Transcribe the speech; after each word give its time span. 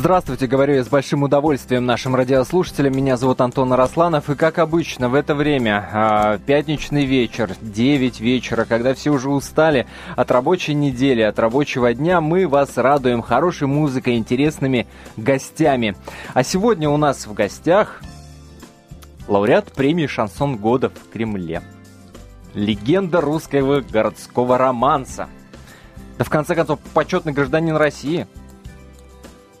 Здравствуйте, 0.00 0.46
говорю 0.46 0.76
я 0.76 0.84
с 0.84 0.88
большим 0.88 1.24
удовольствием 1.24 1.84
нашим 1.84 2.14
радиослушателям. 2.14 2.96
Меня 2.96 3.16
зовут 3.16 3.40
Антон 3.40 3.72
Арасланов. 3.72 4.30
И 4.30 4.36
как 4.36 4.60
обычно 4.60 5.08
в 5.08 5.14
это 5.14 5.34
время, 5.34 5.90
а, 5.92 6.38
пятничный 6.38 7.04
вечер, 7.04 7.50
9 7.60 8.20
вечера, 8.20 8.64
когда 8.64 8.94
все 8.94 9.10
уже 9.10 9.28
устали 9.28 9.88
от 10.14 10.30
рабочей 10.30 10.74
недели, 10.74 11.22
от 11.22 11.40
рабочего 11.40 11.92
дня, 11.92 12.20
мы 12.20 12.46
вас 12.46 12.76
радуем 12.76 13.22
хорошей 13.22 13.66
музыкой, 13.66 14.18
интересными 14.18 14.86
гостями. 15.16 15.96
А 16.32 16.44
сегодня 16.44 16.88
у 16.88 16.96
нас 16.96 17.26
в 17.26 17.34
гостях 17.34 18.00
лауреат 19.26 19.72
премии 19.72 20.06
«Шансон 20.06 20.58
года» 20.58 20.90
в 20.90 21.12
Кремле. 21.12 21.60
Легенда 22.54 23.20
русского 23.20 23.80
городского 23.80 24.58
романса. 24.58 25.28
Да 26.18 26.24
в 26.24 26.30
конце 26.30 26.54
концов, 26.54 26.78
почетный 26.94 27.32
гражданин 27.32 27.74
России– 27.74 28.28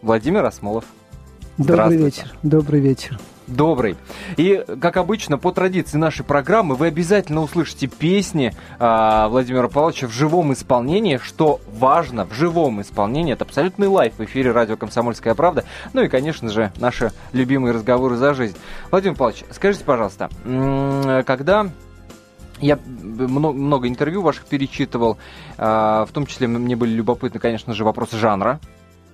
Владимир 0.02 0.44
Осмолов. 0.44 0.84
Добрый 1.56 1.96
вечер. 1.96 2.32
Добрый 2.42 2.80
вечер. 2.80 3.18
Добрый. 3.48 3.96
И, 4.36 4.62
как 4.80 4.98
обычно, 4.98 5.38
по 5.38 5.52
традиции 5.52 5.96
нашей 5.96 6.22
программы, 6.22 6.74
вы 6.74 6.88
обязательно 6.88 7.40
услышите 7.40 7.86
песни 7.86 8.52
э, 8.78 9.26
Владимира 9.28 9.68
Павловича 9.68 10.06
в 10.06 10.12
живом 10.12 10.52
исполнении, 10.52 11.16
что 11.16 11.58
важно, 11.72 12.26
в 12.26 12.34
живом 12.34 12.82
исполнении. 12.82 13.32
Это 13.32 13.44
абсолютный 13.44 13.88
лайф 13.88 14.12
в 14.18 14.24
эфире 14.24 14.52
радио 14.52 14.76
«Комсомольская 14.76 15.34
правда». 15.34 15.64
Ну 15.94 16.02
и, 16.02 16.08
конечно 16.08 16.50
же, 16.50 16.72
наши 16.76 17.10
любимые 17.32 17.72
разговоры 17.72 18.16
за 18.16 18.34
жизнь. 18.34 18.56
Владимир 18.90 19.16
Павлович, 19.16 19.44
скажите, 19.50 19.82
пожалуйста, 19.82 20.28
когда 21.26 21.70
я 22.60 22.78
много, 22.84 23.88
интервью 23.88 24.20
ваших 24.20 24.44
перечитывал, 24.44 25.16
э, 25.56 25.62
в 25.64 26.08
том 26.12 26.26
числе 26.26 26.48
мне 26.48 26.76
были 26.76 26.90
любопытны, 26.90 27.40
конечно 27.40 27.72
же, 27.72 27.82
вопросы 27.84 28.18
жанра, 28.18 28.60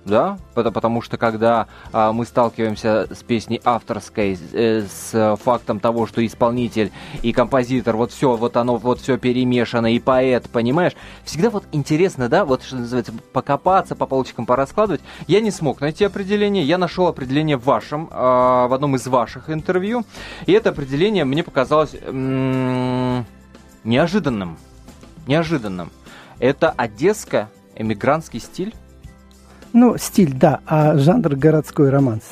да, 0.05 0.37
потому 0.53 1.01
что 1.01 1.17
когда 1.17 1.67
а, 1.91 2.13
мы 2.13 2.25
сталкиваемся 2.25 3.07
с 3.11 3.23
песней 3.23 3.59
авторской, 3.63 4.37
э, 4.53 4.83
с 4.83 5.37
фактом 5.43 5.79
того, 5.79 6.05
что 6.05 6.25
исполнитель 6.25 6.91
и 7.23 7.33
композитор, 7.33 7.97
вот 7.97 8.11
все, 8.11 8.35
вот 8.35 8.55
оно, 8.55 8.77
вот 8.77 9.01
все 9.01 9.17
перемешано, 9.17 9.93
и 9.93 9.99
поэт, 9.99 10.47
понимаешь, 10.49 10.93
всегда 11.23 11.49
вот 11.49 11.63
интересно, 11.71 12.29
да, 12.29 12.45
вот 12.45 12.63
что 12.63 12.77
называется, 12.77 13.13
покопаться, 13.33 13.95
по 13.95 14.05
полочкам 14.05 14.45
пораскладывать. 14.45 15.01
Я 15.27 15.41
не 15.41 15.51
смог 15.51 15.81
найти 15.81 16.05
определение, 16.05 16.63
я 16.63 16.77
нашел 16.77 17.07
определение 17.07 17.57
в 17.57 17.65
вашем, 17.65 18.07
а, 18.11 18.67
в 18.67 18.73
одном 18.73 18.95
из 18.95 19.07
ваших 19.07 19.49
интервью, 19.49 20.05
и 20.45 20.51
это 20.51 20.69
определение 20.69 21.25
мне 21.25 21.43
показалось 21.43 21.95
м- 22.05 23.25
неожиданным, 23.83 24.57
неожиданным. 25.25 25.91
Это 26.39 26.69
одесско-эмигрантский 26.69 28.39
стиль? 28.39 28.75
Ну, 29.75 29.97
стиль, 29.97 30.31
да, 30.33 30.61
а 30.65 30.97
жанр 30.97 31.35
городской 31.35 31.89
романс. 31.89 32.23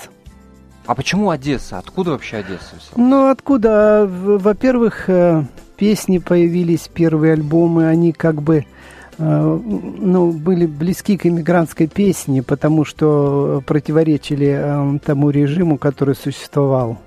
А 0.86 0.96
почему 0.96 1.30
Одесса? 1.30 1.78
Откуда 1.78 2.12
вообще 2.12 2.38
Одесса? 2.38 2.76
Ну, 2.96 3.28
откуда? 3.28 4.08
Во-первых, 4.10 5.10
э, 5.10 5.44
песни 5.76 6.20
появились, 6.20 6.88
первые 6.88 7.34
альбомы, 7.34 7.90
они 7.90 8.14
как 8.14 8.42
бы 8.42 8.66
э, 9.18 9.60
ну, 9.68 10.32
были 10.32 10.66
близки 10.66 11.18
к 11.18 11.26
иммигрантской 11.26 11.88
песне, 11.88 12.44
потому 12.44 12.86
что 12.86 13.62
противоречили 13.68 14.96
э, 14.96 15.00
тому 15.04 15.30
режиму, 15.30 15.78
который 15.78 16.16
существовал. 16.16 16.98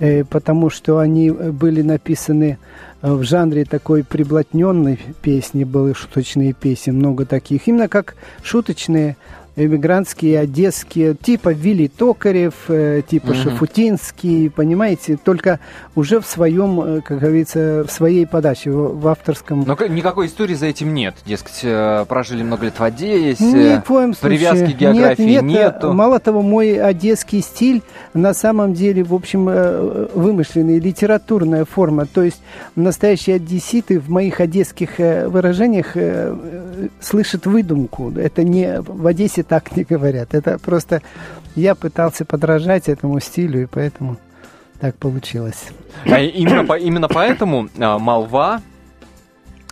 Потому 0.00 0.70
что 0.70 0.98
они 0.98 1.30
были 1.30 1.80
написаны 1.80 2.58
в 3.00 3.22
жанре 3.22 3.64
такой 3.64 4.02
приблотненной 4.02 4.98
песни, 5.22 5.62
были 5.62 5.92
шуточные 5.92 6.52
песни, 6.52 6.90
много 6.90 7.24
таких, 7.24 7.68
именно 7.68 7.86
как 7.86 8.16
шуточные 8.42 9.16
эмигрантские, 9.56 10.40
одесские, 10.40 11.14
типа 11.14 11.52
Вилли 11.52 11.86
Токарев, 11.86 12.54
э, 12.68 13.02
типа 13.06 13.30
угу. 13.30 13.34
Шафутинский, 13.34 14.50
понимаете, 14.50 15.16
только 15.16 15.60
уже 15.94 16.20
в 16.20 16.26
своем, 16.26 16.80
э, 16.80 17.00
как 17.02 17.20
говорится, 17.20 17.84
в 17.86 17.92
своей 17.92 18.26
подаче, 18.26 18.70
в, 18.70 19.00
в 19.00 19.08
авторском. 19.08 19.64
Но 19.66 19.76
никакой 19.86 20.26
истории 20.26 20.54
за 20.54 20.66
этим 20.66 20.92
нет, 20.92 21.14
дескать, 21.24 21.60
э, 21.62 22.04
прожили 22.08 22.42
много 22.42 22.64
лет 22.64 22.78
в 22.78 22.82
Одессе, 22.82 23.44
Ни 23.44 23.80
в 23.80 23.84
коем 23.84 24.14
случае. 24.14 24.38
привязки 24.38 24.72
географии 24.72 25.22
нет, 25.22 25.42
нет, 25.42 25.74
нету. 25.74 25.92
Мало 25.92 26.18
того, 26.18 26.42
мой 26.42 26.76
одесский 26.80 27.40
стиль 27.40 27.82
на 28.12 28.34
самом 28.34 28.74
деле, 28.74 29.04
в 29.04 29.14
общем, 29.14 29.44
вымышленный, 30.14 30.80
литературная 30.80 31.64
форма, 31.64 32.06
то 32.06 32.22
есть 32.22 32.40
настоящие 32.74 33.36
одесситы 33.36 34.00
в 34.00 34.10
моих 34.10 34.40
одесских 34.40 34.98
выражениях 34.98 35.96
слышат 37.00 37.46
выдумку, 37.46 38.12
это 38.16 38.42
не 38.42 38.80
в 38.80 39.06
Одессе 39.06 39.43
так 39.44 39.76
не 39.76 39.84
говорят. 39.84 40.34
Это 40.34 40.58
просто 40.58 41.02
я 41.54 41.74
пытался 41.74 42.24
подражать 42.24 42.88
этому 42.88 43.20
стилю, 43.20 43.62
и 43.62 43.66
поэтому 43.66 44.16
так 44.80 44.96
получилось. 44.96 45.68
А 46.04 46.20
именно, 46.20 46.72
именно 46.74 47.08
поэтому 47.08 47.68
а, 47.78 47.98
молва 47.98 48.60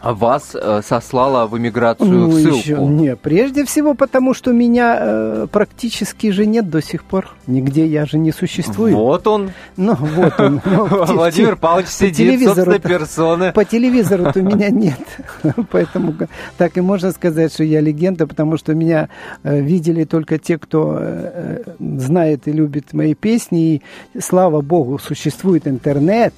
вас 0.03 0.55
э, 0.55 0.81
сослала 0.85 1.47
в 1.47 1.57
эмиграцию 1.57 2.11
ну, 2.11 2.29
в 2.29 2.35
ссылку? 2.35 2.57
Еще, 2.57 2.77
не, 2.77 3.17
прежде 3.17 3.65
всего 3.65 3.95
потому, 3.95 4.35
что 4.35 4.53
меня 4.53 4.99
э, 5.01 5.47
практически 5.51 6.31
же 6.31 6.45
нет 6.45 6.69
до 6.69 6.83
сих 6.83 7.05
пор. 7.05 7.29
Нигде 7.47 7.87
я 7.87 8.05
же 8.05 8.19
не 8.19 8.33
существую. 8.33 8.97
Вот 8.97 9.27
он. 9.27 9.53
Ну, 9.77 9.95
вот 9.95 10.41
он. 10.41 10.61
Ну, 10.73 10.87
Владимир 10.87 11.57
Павлович 11.57 11.89
сидит, 11.89 12.43
собственной 12.43 12.81
персоны. 12.81 13.53
По 13.53 13.65
телевизору-то 13.65 14.41
меня 14.41 14.71
нет. 14.71 14.99
Поэтому 15.71 16.15
так 16.57 16.77
и 16.77 16.81
можно 16.81 17.13
сказать, 17.13 17.53
что 17.53 17.63
я 17.63 17.81
легенда, 17.81 18.27
потому 18.27 18.57
что 18.57 18.75
меня 18.75 19.09
э, 19.43 19.61
видели 19.61 20.05
только 20.05 20.39
те, 20.39 20.59
кто 20.59 20.97
э, 20.99 21.63
знает 21.79 22.49
и 22.49 22.53
любит 22.53 22.93
мои 22.93 23.15
песни. 23.15 23.75
И, 23.75 23.83
слава 24.21 24.61
богу, 24.63 24.99
существует 24.99 25.69
интернет. 25.69 26.34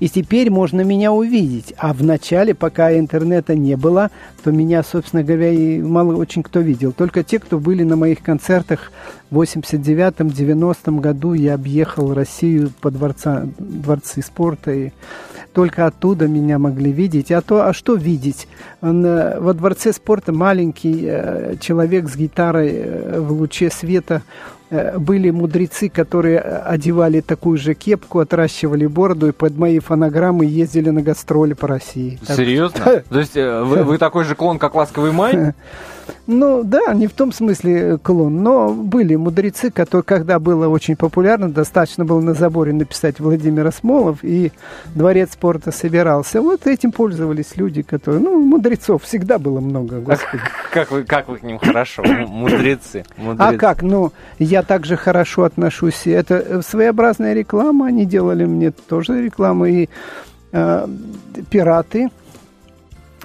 И 0.00 0.08
теперь 0.08 0.50
можно 0.50 0.82
меня 0.82 1.12
увидеть. 1.12 1.74
А 1.78 1.92
в 1.92 2.02
начале, 2.02 2.54
пока 2.54 2.96
интернета 2.96 3.54
не 3.54 3.76
было, 3.76 4.10
то 4.44 4.50
меня, 4.50 4.82
собственно 4.82 5.22
говоря, 5.22 5.50
и 5.50 5.80
мало 5.80 6.16
очень 6.16 6.42
кто 6.42 6.60
видел. 6.60 6.92
Только 6.92 7.22
те, 7.22 7.38
кто 7.38 7.58
были 7.58 7.82
на 7.82 7.96
моих 7.96 8.22
концертах 8.22 8.92
в 9.30 9.40
89-90 9.40 11.00
году, 11.00 11.32
я 11.32 11.54
объехал 11.54 12.12
Россию 12.14 12.72
по 12.80 12.90
дворца, 12.90 13.46
дворцы 13.58 14.22
спорта, 14.22 14.72
и 14.72 14.90
только 15.56 15.86
оттуда 15.86 16.28
меня 16.28 16.58
могли 16.58 16.92
видеть. 16.92 17.32
А 17.32 17.40
то, 17.40 17.66
а 17.66 17.72
что 17.72 17.94
видеть? 17.94 18.46
Э, 18.82 19.38
во 19.40 19.54
дворце 19.54 19.94
спорта 19.94 20.30
маленький 20.30 21.06
э, 21.06 21.56
человек 21.60 22.10
с 22.10 22.16
гитарой 22.16 22.72
э, 22.74 23.20
в 23.20 23.32
луче 23.32 23.70
света 23.70 24.22
были 24.70 25.30
мудрецы, 25.30 25.88
которые 25.88 26.40
одевали 26.40 27.20
такую 27.20 27.58
же 27.58 27.74
кепку, 27.74 28.20
отращивали 28.20 28.86
бороду 28.86 29.28
и 29.28 29.32
под 29.32 29.56
мои 29.56 29.78
фонограммы 29.78 30.44
ездили 30.44 30.90
на 30.90 31.02
гастроли 31.02 31.52
по 31.54 31.68
России. 31.68 32.18
Серьезно? 32.26 33.02
То 33.08 33.18
есть 33.18 33.34
вы, 33.34 33.84
вы 33.84 33.98
такой 33.98 34.24
же 34.24 34.34
клон, 34.34 34.58
как 34.58 34.74
«Ласковый 34.74 35.12
май»? 35.12 35.54
Ну 36.26 36.62
да, 36.64 36.92
не 36.94 37.06
в 37.06 37.12
том 37.12 37.32
смысле 37.32 37.98
клон, 37.98 38.42
но 38.42 38.72
были 38.72 39.14
мудрецы, 39.14 39.70
которые, 39.70 40.04
когда 40.04 40.38
было 40.38 40.68
очень 40.68 40.96
популярно, 40.96 41.50
достаточно 41.50 42.04
было 42.04 42.20
на 42.20 42.34
заборе 42.34 42.72
написать 42.72 43.20
Владимир 43.20 43.66
Осмолов, 43.66 44.18
и 44.22 44.52
дворец 44.94 45.32
спорта 45.32 45.70
собирался. 45.70 46.42
Вот 46.42 46.66
этим 46.66 46.92
пользовались 46.92 47.56
люди, 47.56 47.82
которые, 47.82 48.22
ну, 48.22 48.40
мудрецов 48.40 49.04
всегда 49.04 49.38
было 49.38 49.60
много, 49.60 50.00
господи. 50.00 50.42
А 50.42 50.74
как 50.74 50.90
вы, 50.90 51.04
как 51.04 51.28
вы 51.28 51.38
к 51.38 51.42
ним 51.42 51.58
хорошо, 51.58 52.02
мудрецы, 52.02 53.04
мудрецы. 53.16 53.54
А 53.54 53.56
как, 53.56 53.82
ну, 53.82 54.12
я 54.38 54.55
также 54.62 54.96
хорошо 54.96 55.44
отношусь, 55.44 56.06
это 56.06 56.62
своеобразная 56.62 57.34
реклама, 57.34 57.86
они 57.86 58.04
делали 58.04 58.44
мне 58.44 58.70
тоже 58.70 59.22
рекламу, 59.22 59.66
и 59.66 59.88
э, 60.52 60.88
пираты, 61.50 62.10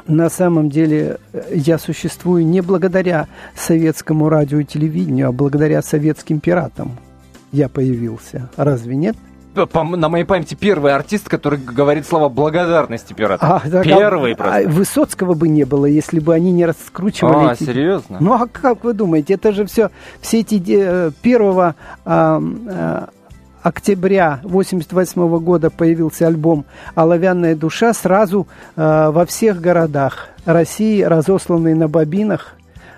на 0.08 0.30
самом 0.30 0.70
деле 0.70 1.18
э, 1.34 1.54
я 1.56 1.78
существую 1.78 2.46
не 2.46 2.62
благодаря 2.62 3.28
советскому 3.56 4.30
радио 4.30 4.60
и 4.60 4.66
телевидению, 4.66 5.30
а 5.30 5.32
благодаря 5.32 5.82
советским 5.82 6.40
пиратам 6.40 6.98
я 7.52 7.70
появился. 7.70 8.50
Разве 8.56 8.96
нет? 8.96 9.16
По, 9.54 9.84
на 9.84 10.10
моей 10.10 10.24
памяти 10.24 10.56
первый 10.56 10.94
артист, 10.94 11.28
который 11.28 11.60
говорит 11.60 12.08
слова 12.08 12.30
благодарности 12.30 13.14
пиратам. 13.14 13.52
А, 13.52 13.60
так, 13.60 13.84
первый 13.84 14.34
а, 14.34 14.36
просто. 14.36 14.58
А 14.58 14.70
Высоцкого 14.70 15.34
бы 15.34 15.50
не 15.50 15.66
было, 15.66 15.86
если 15.86 16.20
бы 16.20 16.34
они 16.34 16.52
не 16.52 16.66
раскручивали. 16.66 17.50
А, 17.50 17.54
эти... 17.54 17.64
серьезно? 17.64 18.18
Ну 18.20 18.34
а 18.34 18.48
как 18.48 18.84
вы 18.84 18.94
думаете, 18.94 19.34
это 19.34 19.52
же 19.52 19.66
все, 19.66 19.92
все 20.22 20.40
эти 20.40 20.62
э, 20.68 21.12
первого 21.22 21.76
а, 22.06 22.42
октября 23.62 24.40
1988 24.44 25.40
года 25.40 25.70
появился 25.70 26.28
альбом 26.28 26.66
«Оловянная 26.96 27.56
душа» 27.56 27.94
сразу 27.94 28.48
э, 28.76 29.10
во 29.12 29.26
всех 29.26 29.62
городах 29.62 30.30
России, 30.46 31.02
разосланный 31.02 31.74
на 31.74 31.88
бобинах, 31.88 32.56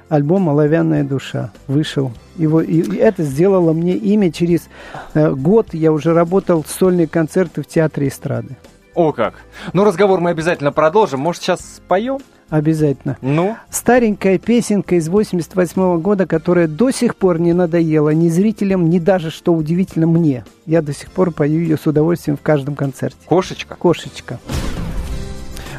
альбом 0.09 0.49
«Оловянная 0.49 1.03
душа» 1.03 1.51
вышел. 1.67 2.11
И, 2.37 2.45
и 2.45 2.97
это 2.97 3.23
сделало 3.23 3.73
мне 3.73 3.95
имя. 3.95 4.31
Через 4.31 4.67
э, 5.13 5.31
год 5.31 5.73
я 5.73 5.91
уже 5.91 6.13
работал 6.13 6.65
сольные 6.67 7.07
концерты 7.07 7.61
в 7.61 7.67
Театре 7.67 8.07
эстрады. 8.07 8.57
О 8.95 9.11
как! 9.11 9.35
Ну, 9.73 9.83
разговор 9.83 10.19
мы 10.19 10.29
обязательно 10.29 10.71
продолжим. 10.71 11.19
Может, 11.19 11.41
сейчас 11.41 11.61
споем? 11.77 12.19
Обязательно. 12.49 13.17
Ну? 13.21 13.55
Старенькая 13.71 14.37
песенка 14.37 14.95
из 14.95 15.09
88 15.09 15.99
года, 15.99 16.27
которая 16.27 16.67
до 16.67 16.91
сих 16.91 17.15
пор 17.15 17.39
не 17.39 17.53
надоела 17.53 18.11
ни 18.11 18.29
зрителям, 18.29 18.89
ни 18.89 18.99
даже, 18.99 19.31
что 19.31 19.53
удивительно, 19.53 20.05
мне. 20.05 20.45
Я 20.67 20.83
до 20.83 20.93
сих 20.93 21.09
пор 21.11 21.31
пою 21.31 21.61
ее 21.61 21.77
с 21.77 21.87
удовольствием 21.87 22.37
в 22.37 22.41
каждом 22.41 22.75
концерте. 22.75 23.17
Кошечка? 23.25 23.75
Кошечка. 23.75 24.39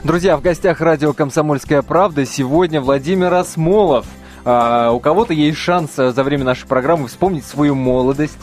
Друзья, 0.02 0.36
в 0.36 0.42
гостях 0.42 0.80
радио 0.80 1.12
«Комсомольская 1.12 1.82
правда» 1.82 2.26
сегодня 2.26 2.80
Владимир 2.80 3.32
Осмолов. 3.32 4.06
А, 4.44 4.90
у 4.92 5.00
кого-то 5.00 5.32
есть 5.32 5.58
шанс 5.58 5.94
за 5.96 6.22
время 6.22 6.44
нашей 6.44 6.66
программы 6.66 7.08
вспомнить 7.08 7.44
свою 7.44 7.74
молодость, 7.74 8.38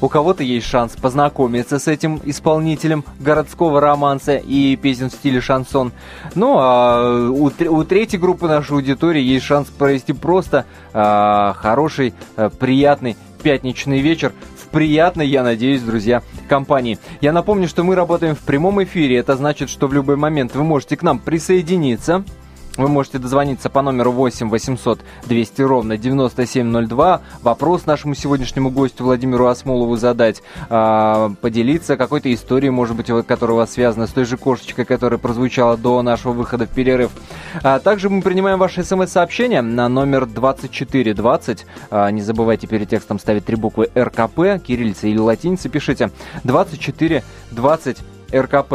у 0.00 0.08
кого-то 0.08 0.42
есть 0.42 0.66
шанс 0.66 0.92
познакомиться 0.92 1.78
с 1.78 1.88
этим 1.88 2.20
исполнителем 2.24 3.04
городского 3.18 3.80
романса 3.80 4.36
и 4.36 4.76
песен 4.76 5.10
в 5.10 5.14
стиле 5.14 5.40
шансон. 5.40 5.92
Ну, 6.34 6.56
а 6.58 7.28
у, 7.30 7.46
у 7.46 7.84
третьей 7.84 8.18
группы 8.18 8.46
нашей 8.46 8.72
аудитории 8.72 9.22
есть 9.22 9.44
шанс 9.44 9.68
провести 9.68 10.12
просто 10.12 10.66
а, 10.92 11.54
хороший, 11.54 12.14
а, 12.36 12.50
приятный 12.50 13.16
пятничный 13.42 14.00
вечер 14.00 14.32
в 14.56 14.68
приятной, 14.68 15.26
я 15.26 15.42
надеюсь, 15.42 15.80
друзья, 15.80 16.22
компании. 16.48 16.98
Я 17.20 17.32
напомню, 17.32 17.68
что 17.68 17.82
мы 17.82 17.94
работаем 17.94 18.34
в 18.34 18.40
прямом 18.40 18.82
эфире. 18.84 19.16
Это 19.16 19.34
значит, 19.36 19.70
что 19.70 19.86
в 19.86 19.94
любой 19.94 20.16
момент 20.16 20.54
вы 20.54 20.62
можете 20.62 20.96
к 20.96 21.02
нам 21.02 21.18
присоединиться. 21.18 22.22
Вы 22.76 22.88
можете 22.88 23.18
дозвониться 23.18 23.68
по 23.68 23.82
номеру 23.82 24.12
8 24.12 24.48
800 24.48 25.00
200 25.26 25.62
ровно 25.62 25.96
9702. 25.96 27.20
Вопрос 27.42 27.86
нашему 27.86 28.14
сегодняшнему 28.14 28.70
гостю 28.70 29.04
Владимиру 29.04 29.46
Осмолову 29.46 29.96
задать. 29.96 30.42
А, 30.68 31.32
поделиться 31.40 31.96
какой-то 31.96 32.32
историей, 32.32 32.70
может 32.70 32.96
быть, 32.96 33.08
которая 33.26 33.54
у 33.54 33.58
вас 33.58 33.72
связана 33.72 34.06
с 34.06 34.10
той 34.10 34.24
же 34.24 34.36
кошечкой, 34.36 34.84
которая 34.84 35.18
прозвучала 35.18 35.76
до 35.76 36.00
нашего 36.02 36.32
выхода 36.32 36.66
в 36.66 36.70
перерыв. 36.70 37.10
А, 37.62 37.80
также 37.80 38.08
мы 38.08 38.22
принимаем 38.22 38.58
ваши 38.58 38.84
смс-сообщения 38.84 39.62
на 39.62 39.88
номер 39.88 40.26
2420. 40.26 41.66
А, 41.90 42.10
не 42.10 42.22
забывайте 42.22 42.66
перед 42.66 42.88
текстом 42.88 43.18
ставить 43.18 43.44
три 43.44 43.56
буквы 43.56 43.90
РКП, 43.96 44.62
кириллица 44.64 45.08
или 45.08 45.18
латиница 45.18 45.68
пишите. 45.68 46.10
2420 46.44 47.98
РКП. 48.32 48.74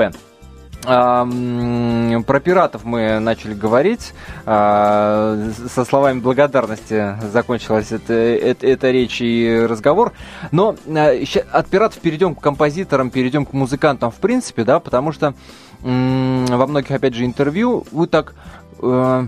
Про 0.86 2.40
пиратов 2.40 2.84
мы 2.84 3.20
начали 3.20 3.54
говорить. 3.54 4.14
А, 4.46 5.50
со 5.74 5.86
словами 5.86 6.20
благодарности 6.20 7.16
закончилась 7.32 7.92
эта, 7.92 8.14
эта, 8.14 8.68
эта 8.68 8.92
речь 8.92 9.22
и 9.22 9.66
разговор. 9.68 10.14
Но 10.52 10.76
а, 10.88 11.24
от 11.52 11.68
пиратов 11.68 12.00
перейдем 12.00 12.36
к 12.36 12.42
композиторам, 12.42 13.10
перейдем 13.10 13.46
к 13.46 13.54
музыкантам 13.54 14.12
в 14.12 14.16
принципе, 14.16 14.64
да, 14.64 14.80
потому 14.80 15.12
что 15.12 15.34
во 15.82 16.68
многих, 16.68 16.92
опять 16.92 17.14
же, 17.14 17.26
интервью 17.26 17.86
вы 17.92 18.08
так 18.08 18.34
э, 18.82 19.28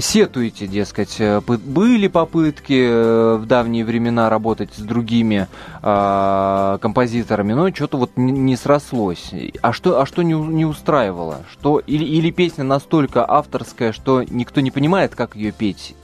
сетуете, 0.00 0.66
дескать, 0.66 1.16
э, 1.18 1.40
были 1.40 2.08
попытки 2.08 2.86
э, 2.88 3.36
в 3.36 3.46
давние 3.46 3.84
времена 3.84 4.30
работать 4.30 4.70
с 4.74 4.80
другими 4.80 5.48
э, 5.82 6.78
композиторами, 6.80 7.52
но 7.52 7.72
что-то 7.74 7.98
вот 7.98 8.16
не, 8.16 8.32
не 8.32 8.56
срослось. 8.56 9.32
А 9.60 9.72
что, 9.72 10.00
а 10.00 10.06
что 10.06 10.22
не, 10.22 10.34
не 10.34 10.64
устраивало? 10.64 11.40
Что, 11.50 11.78
или, 11.78 12.04
или 12.04 12.30
песня 12.30 12.64
настолько 12.64 13.28
авторская, 13.28 13.92
что 13.92 14.22
никто 14.22 14.60
не 14.60 14.70
понимает, 14.70 15.14
как 15.14 15.36
ее 15.36 15.52
петь? 15.52 15.94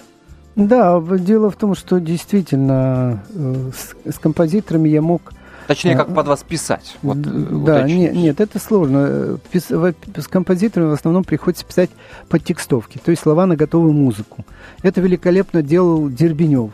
Да, 0.59 1.01
дело 1.01 1.51
в 1.51 1.57
том, 1.57 1.77
что 1.77 2.01
действительно 2.01 3.23
э, 3.33 3.71
с, 3.73 4.13
с 4.13 4.19
композиторами 4.19 4.89
я 4.89 5.01
мог 5.01 5.33
Точнее, 5.69 5.95
как 5.97 6.13
под 6.15 6.27
вас 6.27 6.43
писать. 6.43 6.97
Вот, 7.03 7.19
э, 7.19 7.21
да, 7.65 7.83
нет, 7.83 8.15
нет, 8.15 8.41
это 8.41 8.59
сложно. 8.59 9.39
Пис, 9.53 9.67
с 9.71 10.27
композиторами 10.27 10.89
в 10.89 10.95
основном 10.95 11.25
приходится 11.25 11.65
писать 11.65 11.91
под 12.31 12.43
текстовки, 12.43 12.99
то 12.99 13.11
есть 13.11 13.23
слова 13.23 13.45
на 13.45 13.55
готовую 13.55 13.93
музыку. 13.93 14.45
Это 14.83 15.03
великолепно 15.03 15.63
делал 15.63 16.09
Дербенев. 16.09 16.71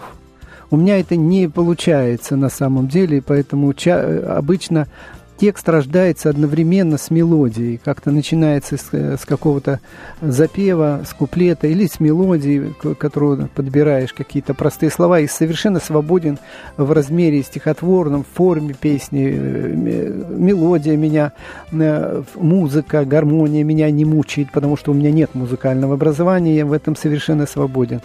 У 0.70 0.76
меня 0.76 0.98
это 0.98 1.16
не 1.16 1.48
получается 1.48 2.36
на 2.36 2.48
самом 2.48 2.86
деле, 2.88 3.20
поэтому 3.20 3.74
ча- 3.74 4.36
обычно 4.38 4.86
текст 5.36 5.68
рождается 5.68 6.30
одновременно 6.30 6.98
с 6.98 7.10
мелодией. 7.10 7.80
Как-то 7.84 8.10
начинается 8.10 8.76
с, 8.76 8.88
э, 8.92 9.16
с 9.16 9.24
какого-то 9.24 9.80
запева, 10.20 11.02
с 11.06 11.12
куплета 11.12 11.66
или 11.66 11.86
с 11.86 12.00
мелодии, 12.00 12.74
которую 12.98 13.48
подбираешь 13.54 14.12
какие-то 14.12 14.54
простые 14.54 14.90
слова, 14.90 15.20
и 15.20 15.26
совершенно 15.26 15.80
свободен 15.80 16.38
в 16.76 16.92
размере 16.92 17.42
стихотворном, 17.42 18.24
в 18.24 18.36
форме 18.36 18.74
песни. 18.74 19.32
Э, 19.34 20.12
мелодия 20.36 20.96
меня, 20.96 21.32
э, 21.72 22.22
музыка, 22.36 23.04
гармония 23.04 23.64
меня 23.64 23.90
не 23.90 24.04
мучает, 24.04 24.52
потому 24.52 24.76
что 24.76 24.92
у 24.92 24.94
меня 24.94 25.10
нет 25.10 25.34
музыкального 25.34 25.94
образования, 25.94 26.56
я 26.56 26.66
в 26.66 26.72
этом 26.72 26.96
совершенно 26.96 27.46
свободен. 27.46 28.00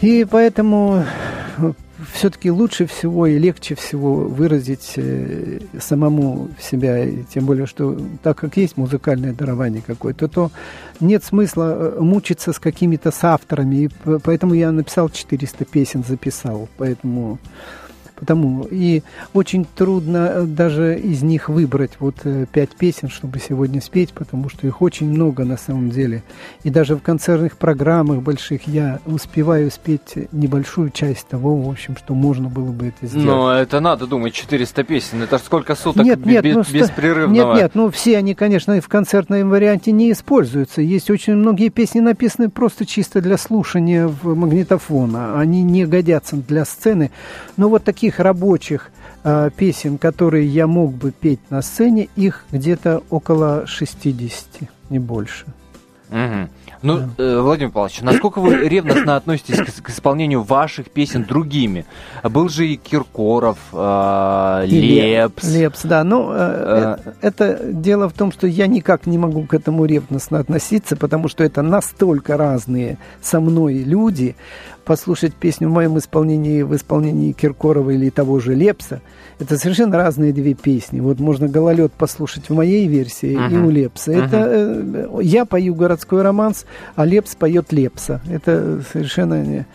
И 0.00 0.24
поэтому 0.30 1.04
все-таки 2.12 2.50
лучше 2.50 2.86
всего 2.86 3.26
и 3.26 3.38
легче 3.38 3.74
всего 3.74 4.14
выразить 4.14 4.92
э, 4.96 5.60
самому 5.80 6.48
себя, 6.60 7.04
тем 7.32 7.46
более, 7.46 7.66
что 7.66 7.98
так 8.22 8.38
как 8.38 8.56
есть 8.56 8.76
музыкальное 8.76 9.32
дарование 9.32 9.82
какое-то, 9.84 10.28
то 10.28 10.50
нет 11.00 11.24
смысла 11.24 11.76
э, 11.76 12.00
мучиться 12.00 12.52
с 12.52 12.58
какими-то 12.58 13.10
соавторами, 13.10 13.76
и 13.76 13.90
поэтому 14.22 14.54
я 14.54 14.70
написал 14.70 15.08
400 15.08 15.64
песен, 15.64 16.04
записал, 16.06 16.68
поэтому 16.76 17.38
Потому 18.18 18.66
и 18.70 19.02
очень 19.32 19.64
трудно 19.64 20.30
э, 20.32 20.42
даже 20.44 20.98
из 20.98 21.22
них 21.22 21.48
выбрать 21.48 21.92
вот 22.00 22.16
э, 22.24 22.46
пять 22.50 22.70
песен, 22.70 23.08
чтобы 23.08 23.38
сегодня 23.38 23.80
спеть, 23.80 24.12
потому 24.12 24.48
что 24.48 24.66
их 24.66 24.82
очень 24.82 25.08
много 25.08 25.44
на 25.44 25.56
самом 25.56 25.90
деле. 25.90 26.22
И 26.64 26.70
даже 26.70 26.96
в 26.96 27.00
концертных 27.00 27.56
программах 27.56 28.22
больших 28.22 28.66
я 28.66 28.98
успеваю 29.06 29.70
спеть 29.70 30.14
небольшую 30.32 30.90
часть 30.90 31.28
того, 31.28 31.56
в 31.56 31.70
общем, 31.70 31.96
что 31.96 32.14
можно 32.14 32.48
было 32.48 32.72
бы 32.72 32.86
это 32.86 33.06
сделать. 33.06 33.26
Но 33.26 33.52
это 33.52 33.80
надо 33.80 34.06
думать, 34.06 34.32
400 34.32 34.82
песен, 34.84 35.22
это 35.22 35.38
сколько 35.38 35.74
суток 35.76 36.04
нет, 36.04 36.24
нет, 36.24 36.44
без, 36.44 36.54
ну, 36.56 36.64
беспрерывного? 36.70 37.52
Нет, 37.52 37.62
нет, 37.62 37.70
ну 37.74 37.90
все 37.90 38.18
они, 38.18 38.34
конечно, 38.34 38.80
в 38.80 38.88
концертном 38.88 39.48
варианте 39.48 39.92
не 39.92 40.10
используются. 40.10 40.82
Есть 40.82 41.10
очень 41.10 41.34
многие 41.34 41.68
песни 41.68 42.00
написаны 42.00 42.48
просто 42.48 42.84
чисто 42.84 43.20
для 43.20 43.38
слушания 43.38 44.08
в 44.08 44.34
магнитофона. 44.34 45.38
Они 45.38 45.62
не 45.62 45.86
годятся 45.86 46.36
для 46.36 46.64
сцены. 46.64 47.10
Но 47.56 47.68
вот 47.68 47.84
такие 47.84 48.07
таких 48.08 48.20
рабочих 48.20 48.90
э, 49.22 49.50
песен, 49.54 49.98
которые 49.98 50.46
я 50.46 50.66
мог 50.66 50.92
бы 50.92 51.12
петь 51.12 51.40
на 51.50 51.60
сцене, 51.60 52.08
их 52.16 52.44
где-то 52.50 53.02
около 53.10 53.66
60, 53.66 54.70
не 54.90 54.98
больше. 54.98 55.44
Угу. 56.10 56.48
Ну, 56.82 56.98
да. 56.98 57.24
э, 57.24 57.40
Владимир 57.40 57.72
Павлович, 57.72 58.00
насколько 58.02 58.40
вы 58.40 58.68
ревностно 58.68 59.16
относитесь 59.16 59.56
к, 59.56 59.82
к 59.82 59.90
исполнению 59.90 60.42
ваших 60.42 60.90
песен 60.90 61.24
другими? 61.24 61.84
Был 62.22 62.48
же 62.48 62.66
и 62.66 62.76
Киркоров, 62.76 63.58
э, 63.72 64.66
и 64.68 64.80
Лепс. 64.80 65.44
Лепс, 65.44 65.82
да. 65.82 66.04
Ну, 66.04 66.30
э, 66.32 66.96
э, 67.04 67.12
это 67.20 67.60
дело 67.64 68.08
в 68.08 68.12
том, 68.12 68.32
что 68.32 68.46
я 68.46 68.66
никак 68.66 69.06
не 69.06 69.18
могу 69.18 69.44
к 69.44 69.54
этому 69.54 69.84
ревностно 69.84 70.38
относиться, 70.38 70.96
потому 70.96 71.28
что 71.28 71.44
это 71.44 71.62
настолько 71.62 72.36
разные 72.36 72.98
со 73.20 73.40
мной 73.40 73.78
люди 73.78 74.36
послушать 74.88 75.34
песню 75.34 75.68
в 75.68 75.72
моем 75.72 75.98
исполнении, 75.98 76.62
в 76.62 76.74
исполнении 76.74 77.32
Киркорова 77.32 77.90
или 77.90 78.08
того 78.08 78.40
же 78.40 78.54
Лепса, 78.54 79.02
это 79.38 79.58
совершенно 79.58 79.98
разные 79.98 80.32
две 80.32 80.54
песни. 80.54 81.00
Вот 81.00 81.20
можно 81.20 81.46
«Гололед» 81.46 81.92
послушать 81.92 82.48
в 82.48 82.54
моей 82.54 82.88
версии 82.88 83.36
uh-huh. 83.36 83.52
и 83.52 83.56
у 83.58 83.68
Лепса. 83.68 84.12
Uh-huh. 84.12 84.26
Это 84.26 84.36
э, 84.50 85.18
я 85.22 85.44
пою 85.44 85.74
городской 85.74 86.22
романс, 86.22 86.64
а 86.96 87.04
Лепс 87.04 87.34
поет 87.34 87.72
Лепса. 87.72 88.20
Это 88.28 88.82
совершенно 88.92 89.42
не 89.42 89.66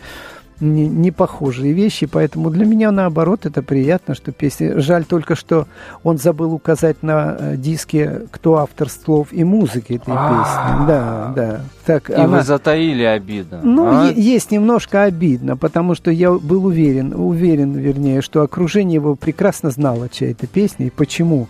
не, 0.60 0.86
не 0.86 1.10
похожие 1.10 1.72
вещи, 1.72 2.06
поэтому 2.06 2.50
для 2.50 2.64
меня 2.64 2.90
наоборот 2.90 3.46
это 3.46 3.62
приятно, 3.62 4.14
что 4.14 4.32
песня. 4.32 4.80
Жаль 4.80 5.04
только, 5.04 5.34
что 5.34 5.66
он 6.02 6.18
забыл 6.18 6.52
указать 6.52 7.02
на 7.02 7.36
э, 7.38 7.56
диске, 7.56 8.22
кто 8.30 8.58
автор 8.58 8.88
слов 8.88 9.28
и 9.32 9.44
музыки 9.44 9.94
этой 9.94 10.14
песни. 10.14 10.86
Да, 10.86 11.32
да. 11.34 11.60
Так, 11.84 12.10
и 12.10 12.14
она... 12.14 12.38
вы 12.38 12.42
затаили 12.42 13.02
обиду. 13.02 13.58
Ну, 13.62 13.86
а? 13.86 14.10
есть 14.10 14.50
немножко 14.50 15.02
обидно, 15.02 15.56
потому 15.56 15.94
что 15.94 16.10
я 16.10 16.32
был 16.32 16.66
уверен, 16.66 17.12
уверен, 17.14 17.72
вернее, 17.72 18.22
что 18.22 18.42
окружение 18.42 18.94
его 18.94 19.16
прекрасно 19.16 19.70
знало, 19.70 20.08
чья 20.08 20.30
это 20.30 20.46
песня 20.46 20.86
и 20.86 20.90
почему 20.90 21.48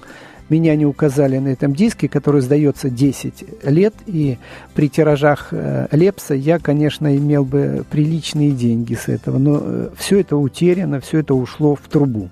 меня 0.48 0.76
не 0.76 0.86
указали 0.86 1.38
на 1.38 1.48
этом 1.48 1.74
диске, 1.74 2.08
который 2.08 2.40
сдается 2.40 2.90
10 2.90 3.64
лет, 3.64 3.94
и 4.06 4.38
при 4.74 4.88
тиражах 4.88 5.48
э, 5.52 5.88
Лепса 5.90 6.34
я, 6.34 6.58
конечно, 6.58 7.16
имел 7.16 7.44
бы 7.44 7.84
приличные 7.90 8.50
деньги 8.50 8.94
с 8.94 9.08
этого, 9.08 9.38
но 9.38 9.60
э, 9.62 9.88
все 9.96 10.20
это 10.20 10.36
утеряно, 10.36 11.00
все 11.00 11.20
это 11.20 11.34
ушло 11.34 11.74
в 11.74 11.88
трубу. 11.88 12.30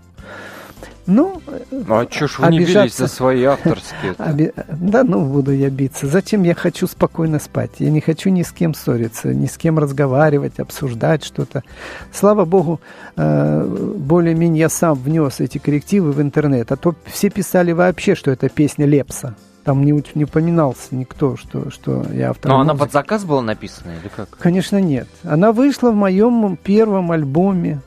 Ну, 1.06 1.42
ну 1.70 1.98
а 1.98 2.06
что 2.08 2.28
ж 2.28 2.38
вы 2.38 2.46
обижаться... 2.46 2.72
не 2.72 2.84
бились 2.84 2.96
за 2.96 3.08
свои 3.08 3.42
авторские? 3.44 4.14
Оби... 4.18 4.52
Да, 4.68 5.02
ну 5.02 5.24
буду 5.24 5.52
я 5.52 5.68
биться. 5.68 6.06
Зачем 6.06 6.44
я 6.44 6.54
хочу 6.54 6.86
спокойно 6.86 7.38
спать? 7.38 7.72
Я 7.78 7.90
не 7.90 8.00
хочу 8.00 8.30
ни 8.30 8.42
с 8.42 8.52
кем 8.52 8.74
ссориться, 8.74 9.34
ни 9.34 9.46
с 9.46 9.56
кем 9.56 9.78
разговаривать, 9.78 10.60
обсуждать 10.60 11.24
что-то. 11.24 11.64
Слава 12.12 12.44
богу, 12.44 12.80
э, 13.16 13.94
более-менее 13.96 14.60
я 14.60 14.68
сам 14.68 14.94
внес 14.94 15.40
эти 15.40 15.58
коррективы 15.58 16.12
в 16.12 16.20
интернет. 16.20 16.70
А 16.70 16.76
то 16.76 16.94
все 17.06 17.30
писали 17.30 17.72
вообще, 17.72 18.14
что 18.14 18.30
это 18.30 18.48
песня 18.48 18.86
Лепса. 18.86 19.34
Там 19.64 19.84
не, 19.84 20.02
не 20.14 20.24
упоминался 20.24 20.94
никто, 20.94 21.36
что, 21.36 21.70
что 21.70 22.04
я 22.12 22.30
автор. 22.30 22.50
Но 22.50 22.60
она 22.60 22.74
под 22.74 22.92
заказ 22.92 23.24
была 23.24 23.42
написана 23.42 23.92
или 23.92 24.10
как? 24.14 24.28
Конечно, 24.38 24.80
нет. 24.80 25.08
Она 25.22 25.52
вышла 25.52 25.92
в 25.92 25.94
моем 25.94 26.56
первом 26.56 27.12
альбоме. 27.12 27.80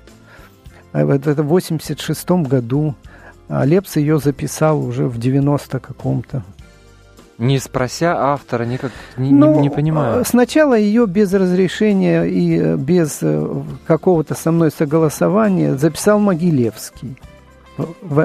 А 0.95 1.01
это 1.01 1.43
в 1.43 1.47
86 1.47 2.29
году. 2.47 2.95
А 3.49 3.65
Лепс 3.65 3.97
ее 3.97 4.17
записал 4.17 4.79
уже 4.79 5.07
в 5.07 5.19
90 5.19 5.79
каком-то. 5.81 6.41
Не 7.37 7.59
спрося 7.59 8.15
автора, 8.17 8.63
никак 8.63 8.91
не, 9.17 9.31
ну, 9.31 9.59
не, 9.59 9.69
понимаю. 9.69 10.23
Сначала 10.23 10.73
ее 10.73 11.05
без 11.05 11.33
разрешения 11.33 12.23
и 12.23 12.57
э, 12.57 12.77
без 12.77 13.19
э, 13.21 13.61
какого-то 13.85 14.35
со 14.35 14.53
мной 14.53 14.71
согласования 14.71 15.75
записал 15.75 16.17
Могилевский 16.19 17.17
в, 17.77 18.19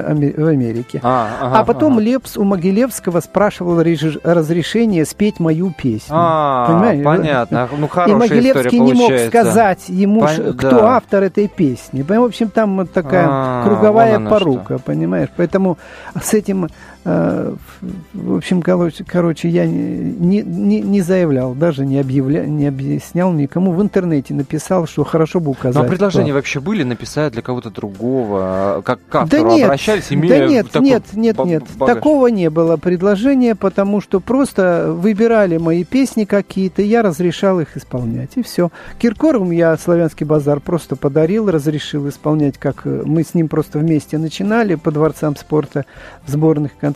Америке. 0.49 1.01
А, 1.03 1.29
ага, 1.41 1.59
а 1.59 1.65
потом 1.65 1.95
ага. 1.95 2.03
Лепс 2.03 2.37
у 2.37 2.45
Могилевского 2.45 3.21
спрашивал 3.21 3.83
разрешение 3.83 5.05
спеть 5.05 5.41
мою 5.41 5.73
песню. 5.77 6.11
А, 6.11 6.67
Понимаете? 6.67 7.03
понятно. 7.03 7.69
Ну, 7.77 7.89
И 8.07 8.15
Могилевский 8.15 8.79
не 8.79 8.95
мог 8.95 9.13
сказать 9.29 9.89
ему, 9.89 10.21
Пон... 10.21 10.55
кто 10.57 10.71
да. 10.71 10.97
автор 10.97 11.25
этой 11.25 11.49
песни. 11.49 12.03
В 12.03 12.13
общем, 12.13 12.51
там 12.51 12.77
вот 12.77 12.93
такая 12.93 13.27
а, 13.29 13.65
круговая 13.65 14.21
порука, 14.21 14.77
что. 14.77 14.85
понимаешь? 14.85 15.29
Поэтому 15.37 15.79
с 16.21 16.35
этим 16.35 16.69
в 17.05 18.37
общем, 18.37 18.61
короче, 18.61 19.49
я 19.49 19.67
не, 19.67 20.43
не, 20.43 20.81
не 20.83 21.01
заявлял, 21.01 21.55
даже 21.55 21.87
не, 21.87 21.99
объявля, 21.99 22.45
не 22.45 22.67
объяснял 22.67 23.33
никому. 23.33 23.73
В 23.73 23.81
интернете 23.81 24.35
написал, 24.35 24.87
что 24.87 25.05
хорошо 25.05 25.41
бы 25.41 25.51
указать. 25.51 25.83
Но 25.83 25.89
предложения 25.89 26.27
кто. 26.27 26.35
вообще 26.35 26.61
были 26.61 26.83
написать 26.83 27.33
для 27.33 27.41
кого-то 27.41 27.71
другого? 27.71 28.41
А 28.43 28.83
как 28.83 29.01
к 29.09 29.15
автору 29.15 29.45
да 29.45 29.49
нет, 29.49 29.65
обращались, 29.65 30.13
имея 30.13 30.41
Да 30.41 30.47
нет, 30.47 30.71
такой 30.71 30.89
нет, 30.89 31.05
нет, 31.15 31.45
нет. 31.45 31.65
Багаж. 31.77 31.97
Такого 31.97 32.27
не 32.27 32.51
было 32.51 32.77
предложения, 32.77 33.55
потому 33.55 34.03
что 34.03 34.21
просто 34.21 34.93
выбирали 34.93 35.57
мои 35.57 35.85
песни 35.85 36.25
какие-то, 36.25 36.83
я 36.83 37.01
разрешал 37.03 37.61
их 37.61 37.79
исполнять, 37.79 38.33
и 38.37 38.43
все. 38.43 38.71
Киркоровым 38.99 39.53
я 39.53 39.75
«Славянский 39.79 40.27
базар» 40.27 40.61
просто 40.61 40.97
подарил, 40.97 41.51
разрешил 41.51 42.09
исполнять, 42.11 42.59
как 42.59 42.83
э, 42.85 43.03
мы 43.07 43.25
с 43.25 43.33
ним 43.33 43.49
просто 43.49 43.79
вместе 43.79 44.19
начинали 44.19 44.75
по 44.75 44.91
дворцам 44.91 45.35
спорта 45.35 45.87
в 46.27 46.31
сборных 46.31 46.73
концертах. 46.73 46.90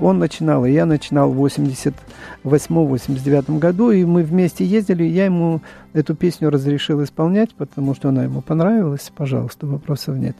Он 0.00 0.18
начинал, 0.18 0.64
и 0.66 0.72
я 0.72 0.86
начинал 0.86 1.32
в 1.32 1.44
88-89 2.44 3.58
году, 3.58 3.90
и 3.90 4.04
мы 4.04 4.22
вместе 4.22 4.64
ездили, 4.64 5.04
и 5.04 5.10
я 5.10 5.24
ему 5.26 5.60
эту 5.92 6.14
песню 6.14 6.50
разрешил 6.50 7.02
исполнять, 7.02 7.54
потому 7.54 7.94
что 7.94 8.08
она 8.10 8.24
ему 8.24 8.40
понравилась. 8.42 9.10
Пожалуйста, 9.14 9.66
вопросов 9.66 10.16
нет. 10.16 10.36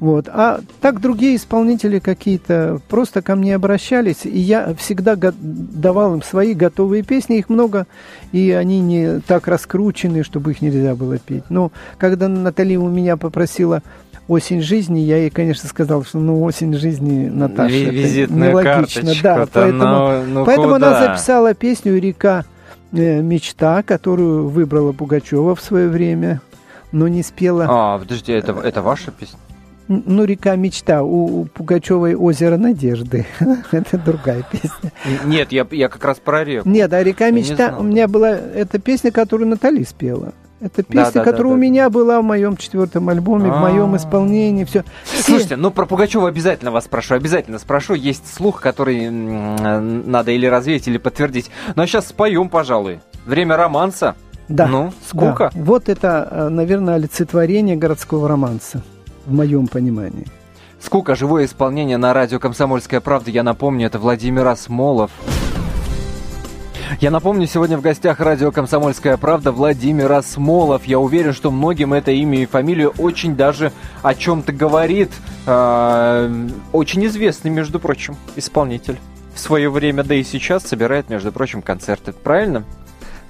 Вот. 0.00 0.28
А 0.28 0.60
так 0.80 1.00
другие 1.00 1.36
исполнители 1.36 1.98
какие-то 1.98 2.80
просто 2.88 3.22
ко 3.22 3.36
мне 3.36 3.54
обращались, 3.54 4.24
и 4.26 4.38
я 4.38 4.74
всегда 4.74 5.14
давал 5.16 6.14
им 6.16 6.22
свои 6.22 6.52
готовые 6.52 7.02
песни, 7.02 7.38
их 7.38 7.48
много, 7.48 7.86
и 8.32 8.50
они 8.50 8.80
не 8.80 9.20
так 9.20 9.46
раскручены, 9.46 10.24
чтобы 10.24 10.50
их 10.50 10.62
нельзя 10.62 10.94
было 10.94 11.18
петь. 11.18 11.44
Но 11.48 11.70
когда 11.96 12.28
Натали 12.28 12.76
у 12.76 12.88
меня 12.88 13.16
попросила 13.16 13.82
осень 14.28 14.62
жизни, 14.62 15.00
я 15.00 15.18
ей, 15.18 15.30
конечно, 15.30 15.68
сказал, 15.68 16.04
что 16.04 16.18
ну 16.18 16.42
осень 16.42 16.74
жизни 16.74 17.28
Наташа 17.28 17.74
Визитная 17.74 18.50
это 18.50 18.58
нелогично, 18.60 19.12
да, 19.22 19.46
поэтому, 19.52 19.84
ну, 19.84 20.24
ну 20.26 20.44
поэтому 20.44 20.74
она 20.74 21.00
записала 21.00 21.54
песню 21.54 21.98
"Река 21.98 22.44
э, 22.92 23.20
мечта", 23.20 23.82
которую 23.82 24.48
выбрала 24.48 24.92
Пугачева 24.92 25.54
в 25.54 25.60
свое 25.60 25.88
время, 25.88 26.40
но 26.92 27.08
не 27.08 27.22
спела. 27.22 27.66
А, 27.68 27.98
подожди, 27.98 28.32
это 28.32 28.52
это 28.52 28.82
ваша 28.82 29.10
песня? 29.10 29.38
Ну, 29.86 30.24
река 30.24 30.56
мечта. 30.56 31.02
У, 31.02 31.40
у 31.40 31.44
Пугачевой 31.44 32.14
озеро 32.14 32.56
надежды. 32.56 33.26
это 33.70 33.98
другая 33.98 34.42
песня. 34.50 34.92
Нет, 35.26 35.52
я, 35.52 35.66
я 35.70 35.88
как 35.88 36.02
раз 36.04 36.18
про 36.18 36.42
реку. 36.42 36.68
Нет, 36.68 36.90
а 36.92 37.02
река 37.02 37.30
мечта. 37.30 37.76
У 37.78 37.82
меня 37.82 38.08
была 38.08 38.30
эта 38.30 38.78
песня, 38.78 39.10
которую 39.10 39.48
Натали 39.48 39.84
спела. 39.84 40.32
Это 40.64 40.82
песня, 40.82 41.04
да, 41.04 41.10
да, 41.12 41.24
которая 41.24 41.52
да, 41.52 41.56
у 41.56 41.56
меня 41.56 41.90
была 41.90 42.22
в 42.22 42.24
моем 42.24 42.56
четвертом 42.56 43.10
альбоме, 43.10 43.50
А-а-а. 43.50 43.58
в 43.58 43.60
моем 43.60 43.92
а. 43.92 43.98
исполнении, 43.98 44.64
все. 44.64 44.82
Слушайте, 45.04 45.56
ну 45.56 45.70
про 45.70 45.84
Пугачева 45.84 46.26
обязательно 46.26 46.70
вас 46.70 46.86
спрошу, 46.86 47.14
обязательно 47.14 47.58
спрошу. 47.58 47.92
Есть 47.92 48.32
слух, 48.32 48.62
который 48.62 49.10
надо 49.10 50.30
или 50.30 50.46
развеять, 50.46 50.88
или 50.88 50.96
подтвердить. 50.96 51.50
Ну 51.76 51.82
а 51.82 51.86
сейчас 51.86 52.08
споем, 52.08 52.48
пожалуй. 52.48 53.00
Время 53.26 53.58
романса. 53.58 54.14
Да. 54.48 54.66
Ну, 54.66 54.92
сколько? 55.06 55.50
Да. 55.54 55.60
Вот 55.60 55.90
это, 55.90 56.28
э, 56.30 56.48
наверное, 56.48 56.94
олицетворение 56.94 57.76
городского 57.76 58.26
романса, 58.26 58.82
в 59.26 59.32
моем 59.34 59.66
понимании. 59.66 60.26
Сколько 60.80 61.14
живое 61.14 61.46
исполнение 61.46 61.96
на 61.96 62.12
радио 62.12 62.38
«Комсомольская 62.38 63.00
правда», 63.00 63.30
я 63.30 63.42
напомню, 63.42 63.86
это 63.86 63.98
Владимир 63.98 64.46
Осмолов. 64.46 65.10
Я 67.00 67.10
напомню, 67.10 67.46
сегодня 67.46 67.76
в 67.76 67.80
гостях 67.80 68.20
радио 68.20 68.52
«Комсомольская 68.52 69.16
правда» 69.16 69.52
Владимир 69.52 70.12
Осмолов. 70.12 70.84
Я 70.84 71.00
уверен, 71.00 71.32
что 71.32 71.50
многим 71.50 71.92
это 71.92 72.12
имя 72.12 72.42
и 72.42 72.46
фамилия 72.46 72.88
очень 72.88 73.36
даже 73.36 73.72
о 74.02 74.14
чем-то 74.14 74.52
говорит. 74.52 75.10
Э, 75.46 76.48
очень 76.72 77.04
известный, 77.06 77.50
между 77.50 77.80
прочим, 77.80 78.16
исполнитель. 78.36 78.98
В 79.34 79.40
свое 79.40 79.70
время, 79.70 80.04
да 80.04 80.14
и 80.14 80.22
сейчас 80.22 80.62
собирает, 80.64 81.10
между 81.10 81.32
прочим, 81.32 81.62
концерты. 81.62 82.12
Правильно? 82.12 82.64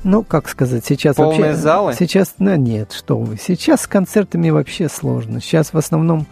Ну, 0.03 0.23
как 0.23 0.49
сказать, 0.51 0.85
сейчас 0.85 1.17
Полные 1.17 1.41
вообще... 1.41 1.55
залы? 1.55 1.95
Сейчас, 1.99 2.35
ну, 2.39 2.55
нет, 2.57 2.93
что 2.93 3.19
вы. 3.19 3.39
Сейчас 3.39 3.83
с 3.83 3.87
концертами 3.87 4.51
вообще 4.51 4.91
сложно. 4.91 5.41
Сейчас 5.41 5.73
в 5.73 5.79
основном 5.79 6.27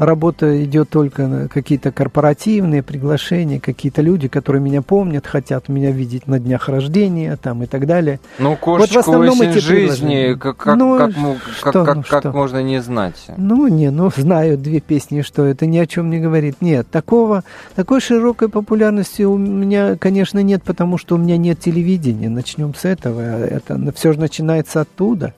работа 0.00 0.64
идет 0.64 0.88
только 0.88 1.26
на 1.26 1.48
какие-то 1.48 1.92
корпоративные 1.92 2.82
приглашения, 2.82 3.60
какие-то 3.60 4.00
люди, 4.00 4.28
которые 4.28 4.62
меня 4.62 4.80
помнят, 4.82 5.26
хотят 5.26 5.68
меня 5.68 5.90
видеть 5.90 6.26
на 6.26 6.40
днях 6.40 6.68
рождения 6.68 7.36
там 7.36 7.62
и 7.62 7.66
так 7.66 7.86
далее. 7.86 8.18
Ну, 8.38 8.56
кошечку 8.56 8.94
вот 8.94 9.04
в 9.04 9.08
основном 9.08 9.42
эти 9.42 9.58
жизни, 9.58 10.34
как, 10.34 10.56
как, 10.56 10.76
ну, 10.76 10.98
как, 10.98 11.12
что, 11.54 11.84
как, 11.84 11.96
ну, 11.96 12.02
как, 12.02 12.22
как 12.22 12.34
можно 12.34 12.62
не 12.62 12.80
знать? 12.80 13.26
Ну, 13.36 13.68
не, 13.68 13.90
ну, 13.90 14.10
знаю 14.16 14.56
две 14.56 14.80
песни, 14.80 15.20
что 15.20 15.44
это 15.44 15.66
ни 15.66 15.76
о 15.76 15.86
чем 15.86 16.08
не 16.08 16.18
говорит. 16.18 16.56
Нет, 16.62 16.88
такого, 16.90 17.44
такой 17.76 18.00
широкой 18.00 18.48
популярности 18.48 19.22
у 19.22 19.36
меня, 19.36 19.96
конечно, 19.96 20.42
нет, 20.42 20.62
потому 20.62 20.96
что 20.96 21.16
у 21.16 21.18
меня 21.18 21.36
нет 21.36 21.60
телевидения. 21.60 22.30
Начнем 22.30 22.74
с 22.74 22.86
этого. 22.86 23.20
Это 23.20 23.92
все 23.94 24.14
же 24.14 24.20
начинается 24.20 24.80
оттуда. 24.80 25.34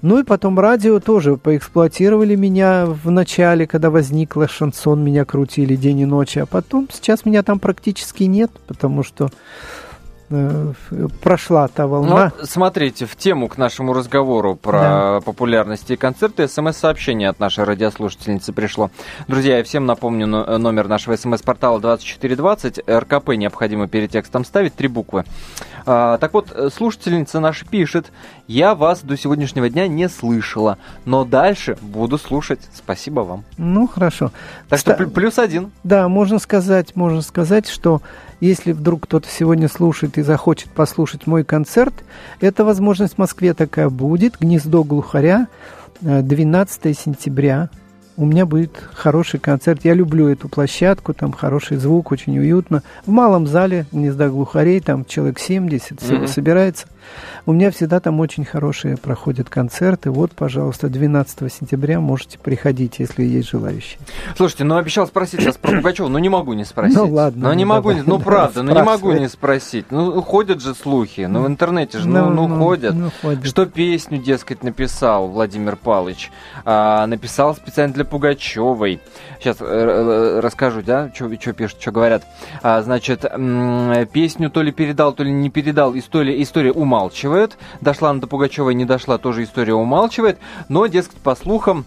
Ну 0.00 0.20
и 0.20 0.24
потом 0.24 0.58
радио 0.58 1.00
тоже 1.00 1.36
поэксплуатировали 1.36 2.36
меня 2.36 2.86
в 2.86 3.10
начале, 3.10 3.66
когда 3.66 3.90
возникла 3.90 4.46
шансон, 4.46 5.02
меня 5.02 5.24
крутили 5.24 5.74
день 5.76 6.00
и 6.00 6.06
ночь, 6.06 6.36
а 6.36 6.46
потом 6.46 6.88
сейчас 6.92 7.24
меня 7.24 7.42
там 7.42 7.58
практически 7.58 8.24
нет, 8.24 8.50
потому 8.66 9.02
что 9.02 9.30
Э, 10.30 10.72
прошла 11.22 11.68
та 11.68 11.86
волна. 11.86 12.32
Ну, 12.38 12.46
смотрите, 12.46 13.06
в 13.06 13.16
тему 13.16 13.48
к 13.48 13.56
нашему 13.56 13.94
разговору 13.94 14.56
про 14.56 14.80
да. 14.80 15.20
популярность 15.24 15.90
и 15.90 15.96
концерты 15.96 16.48
смс-сообщение 16.48 17.30
от 17.30 17.40
нашей 17.40 17.64
радиослушательницы 17.64 18.52
пришло. 18.52 18.90
Друзья, 19.26 19.56
я 19.56 19.64
всем 19.64 19.86
напомню 19.86 20.26
номер 20.26 20.86
нашего 20.86 21.16
смс-портала 21.16 21.80
2420. 21.80 22.80
РКП 22.86 23.30
необходимо 23.30 23.88
перед 23.88 24.10
текстом 24.10 24.44
ставить, 24.44 24.74
три 24.74 24.88
буквы. 24.88 25.24
А, 25.90 26.18
так 26.18 26.34
вот, 26.34 26.54
слушательница 26.74 27.40
наша 27.40 27.64
пишет, 27.64 28.12
я 28.46 28.74
вас 28.74 29.00
до 29.00 29.16
сегодняшнего 29.16 29.70
дня 29.70 29.88
не 29.88 30.06
слышала, 30.10 30.76
но 31.06 31.24
дальше 31.24 31.78
буду 31.80 32.18
слушать. 32.18 32.60
Спасибо 32.74 33.20
вам. 33.20 33.44
Ну, 33.56 33.88
хорошо. 33.88 34.30
Так 34.68 34.80
Ста- 34.80 34.96
что 34.96 35.08
плюс 35.08 35.38
один. 35.38 35.70
Да, 35.84 36.06
можно 36.10 36.40
сказать, 36.40 36.94
можно 36.94 37.22
сказать, 37.22 37.66
что 37.66 38.02
если 38.38 38.72
вдруг 38.72 39.04
кто-то 39.04 39.30
сегодня 39.30 39.66
слушает 39.66 40.18
и 40.18 40.22
захочет 40.22 40.68
послушать 40.72 41.26
мой 41.26 41.42
концерт, 41.42 41.94
эта 42.42 42.66
возможность 42.66 43.14
в 43.14 43.18
Москве 43.18 43.54
такая 43.54 43.88
будет. 43.88 44.38
Гнездо 44.38 44.84
глухаря, 44.84 45.48
12 46.02 46.84
э, 46.84 46.92
сентября. 46.92 47.70
У 48.18 48.26
меня 48.26 48.46
будет 48.46 48.72
хороший 48.94 49.38
концерт. 49.38 49.84
Я 49.84 49.94
люблю 49.94 50.26
эту 50.26 50.48
площадку, 50.48 51.14
там 51.14 51.32
хороший 51.32 51.76
звук, 51.76 52.10
очень 52.10 52.36
уютно. 52.36 52.82
В 53.06 53.10
малом 53.12 53.46
зале 53.46 53.86
гнезда 53.92 54.28
глухарей, 54.28 54.80
там 54.80 55.04
человек 55.04 55.38
70 55.38 56.00
всего 56.00 56.16
mm-hmm. 56.16 56.26
собирается. 56.26 56.88
У 57.46 57.52
меня 57.52 57.70
всегда 57.70 58.00
там 58.00 58.20
очень 58.20 58.44
хорошие 58.44 58.96
проходят 58.96 59.48
концерты. 59.48 60.10
Вот, 60.10 60.32
пожалуйста, 60.32 60.88
12 60.88 61.52
сентября 61.52 62.00
можете 62.00 62.38
приходить, 62.38 62.98
если 62.98 63.24
есть 63.24 63.50
желающие. 63.50 63.98
Слушайте, 64.36 64.64
ну 64.64 64.76
обещал 64.76 65.06
спросить 65.06 65.40
сейчас 65.40 65.56
про 65.56 65.76
Пугачева, 65.76 66.08
ну 66.08 66.18
не 66.18 66.28
могу 66.28 66.52
не 66.52 66.64
спросить. 66.64 66.96
Ну 66.96 67.06
ладно. 67.06 67.48
Ну 67.48 67.54
не 67.54 67.64
ну, 67.64 67.74
могу, 67.74 67.90
давай, 67.90 68.04
ну 68.06 68.18
правда, 68.18 68.62
ну 68.62 68.74
не 68.74 68.82
могу 68.82 69.12
не 69.12 69.28
спросить. 69.28 69.86
Ну 69.90 70.20
ходят 70.22 70.60
же 70.60 70.74
слухи, 70.74 71.22
ну 71.22 71.42
в 71.42 71.46
интернете 71.46 71.98
же, 71.98 72.08
ну, 72.08 72.30
ну, 72.30 72.48
ну 72.48 72.58
ходят. 72.58 72.94
Ну, 72.94 73.10
ходят. 73.22 73.46
Что 73.46 73.66
песню, 73.66 74.18
дескать, 74.18 74.62
написал 74.62 75.28
Владимир 75.28 75.76
Палыч. 75.76 76.30
А, 76.64 77.06
написал 77.06 77.54
специально 77.54 77.94
для 77.94 78.04
Пугачевой. 78.04 79.00
Сейчас 79.40 79.58
э, 79.60 79.64
э, 79.64 80.40
расскажу, 80.40 80.82
да, 80.82 81.10
что 81.14 81.28
пишут, 81.52 81.80
что 81.80 81.92
говорят. 81.92 82.24
А, 82.62 82.82
значит, 82.82 83.24
песню 84.12 84.50
то 84.50 84.62
ли 84.62 84.72
передал, 84.72 85.12
то 85.12 85.22
ли 85.22 85.30
не 85.30 85.50
передал, 85.50 85.96
история, 85.96 86.42
история 86.42 86.72
умалчивает. 86.98 87.58
Дошла 87.80 88.10
она 88.10 88.20
до 88.20 88.26
Пугачевой, 88.26 88.74
не 88.74 88.84
дошла, 88.84 89.18
тоже 89.18 89.44
история 89.44 89.74
умалчивает. 89.74 90.38
Но, 90.68 90.86
дескать, 90.86 91.18
по 91.18 91.34
слухам, 91.36 91.84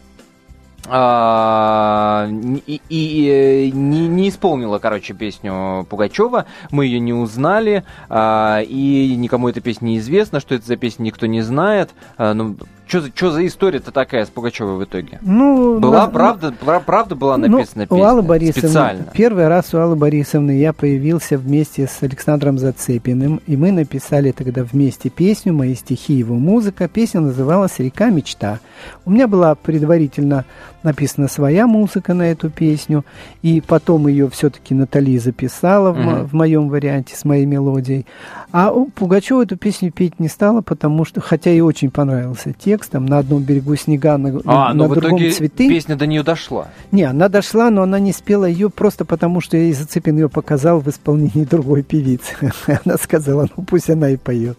а, 0.88 2.27
и, 2.65 2.82
и 2.89 3.72
не, 3.72 4.08
не 4.08 4.30
исполнила, 4.30 4.80
короче, 4.80 5.13
песню 5.13 5.86
Пугачева. 5.89 6.46
Мы 6.72 6.86
ее 6.86 7.00
не 7.00 7.13
узнали, 7.13 7.84
а, 8.10 8.62
и 8.62 9.15
никому 9.15 9.50
эта 9.50 9.62
песня 9.62 9.88
не 9.88 9.98
известна, 10.00 10.39
что 10.39 10.56
это 10.56 10.65
за 10.65 10.77
песня 10.77 11.03
никто 11.03 11.27
не 11.27 11.41
знает. 11.41 11.91
А, 12.18 12.34
ну, 12.34 12.56
что 12.91 13.31
за 13.31 13.48
история-то 13.48 13.91
такая 13.91 14.25
с 14.25 14.29
Пугачевой 14.29 14.77
в 14.77 14.83
итоге? 14.83 15.19
Ну, 15.21 15.79
была 15.79 16.07
на, 16.07 16.12
правда, 16.12 16.53
ну, 16.62 16.81
правда 16.86 17.15
была 17.15 17.38
написана 17.38 17.60
ну, 17.75 17.81
песня? 17.83 17.98
У 17.98 18.03
Аллы 18.03 18.21
Борисовны, 18.21 18.67
специально. 18.67 19.05
Первый 19.13 19.48
раз 19.48 19.74
у 19.74 19.77
Аллы 19.77 19.95
Борисовны 19.95 20.51
я 20.51 20.74
появился 20.74 21.38
вместе 21.38 21.88
с 21.88 22.03
Александром 22.03 22.57
Зацепиным, 22.57 23.41
и 23.48 23.55
мы 23.55 23.71
написали 23.71 24.31
тогда 24.31 24.63
вместе 24.63 25.10
песню, 25.10 25.53
мои 25.53 25.75
стихи, 25.75 26.13
его 26.13 26.36
музыка. 26.36 26.89
Песня 26.89 27.21
называлась 27.21 27.79
«Река 27.79 28.10
мечта». 28.10 28.60
У 29.05 29.12
меня 29.12 29.27
была 29.27 29.55
предварительно 29.55 30.45
написана 30.84 31.28
своя 31.28 31.68
музыка 31.68 32.14
на 32.14 32.24
эту 32.24 32.50
песню, 32.50 33.06
и 33.42 33.62
потом 33.62 34.08
ее 34.08 34.30
все-таки 34.30 34.74
Натали 34.74 35.18
записала 35.18 35.94
mm-hmm. 35.94 36.24
в, 36.24 36.30
в 36.30 36.34
моем 36.34 36.70
варианте 36.70 37.16
с 37.16 37.26
моей 37.26 37.46
мелодией. 37.46 38.06
А 38.52 38.72
Пугачева 38.72 39.44
эту 39.44 39.58
песню 39.58 39.92
петь 39.92 40.20
не 40.20 40.28
стала, 40.28 40.62
потому 40.62 41.06
что, 41.06 41.22
хотя 41.22 41.52
и 41.52 41.62
очень 41.62 41.92
понравился 41.92 42.54
текст, 42.54 42.92
там 42.92 43.06
на 43.06 43.20
одном 43.20 43.44
берегу 43.44 43.76
снега, 43.76 44.18
на, 44.18 44.42
а, 44.46 44.74
на 44.74 44.88
в 44.88 44.94
другом 44.94 45.18
итоге 45.18 45.32
цветы. 45.32 45.70
песня 45.70 45.96
до 45.96 46.06
нее 46.06 46.24
дошла? 46.24 46.68
Не, 46.92 47.04
она 47.04 47.30
дошла, 47.30 47.70
но 47.70 47.84
она 47.84 48.00
не 48.00 48.12
спела 48.12 48.46
ее 48.46 48.70
просто 48.70 49.06
потому, 49.06 49.42
что 49.42 49.58
я 49.58 49.74
Зацепин 49.74 50.18
ее 50.18 50.30
показал 50.30 50.80
в 50.80 50.88
исполнении 50.88 51.44
другой 51.44 51.84
певицы. 51.84 52.36
Она 52.86 52.98
сказала, 52.98 53.48
ну 53.56 53.64
пусть 53.64 53.90
она 53.90 54.10
и 54.10 54.18
поет. 54.18 54.58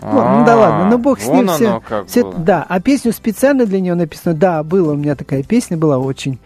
Вот, 0.00 0.24
ну 0.24 0.44
да 0.44 0.56
ладно, 0.56 0.90
ну 0.90 0.98
бог 0.98 1.20
с 1.20 1.26
ним 1.26 1.48
все, 1.48 1.82
все 2.06 2.32
да, 2.32 2.64
а 2.68 2.80
песню 2.80 3.12
специально 3.12 3.66
для 3.66 3.80
нее 3.80 3.94
написано, 3.94 4.34
да, 4.34 4.62
было 4.62 4.92
у 4.92 4.96
меня 4.96 5.14
такая 5.14 5.42
песня, 5.42 5.76
была 5.76 5.98
очень 5.98 6.38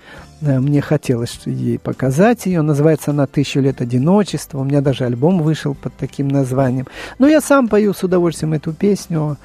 мне 0.43 0.81
хотелось 0.81 1.41
ей 1.47 1.79
показать 1.79 2.47
ее. 2.47 2.63
Называется 2.63 3.13
она 3.13 3.27
«Тысячу 3.27 3.61
лет 3.61 3.81
одиночества». 3.81 4.59
У 4.59 4.65
меня 4.65 4.81
даже 4.81 5.05
альбом 5.05 5.41
вышел 5.41 5.75
под 5.75 5.95
таким 5.95 6.29
названием. 6.29 6.87
Но 7.19 7.29
я 7.29 7.41
сам 7.41 7.69
пою 7.69 7.95
с 7.95 8.03
удовольствием 8.03 8.53
эту 8.53 8.73
песню. 8.73 9.37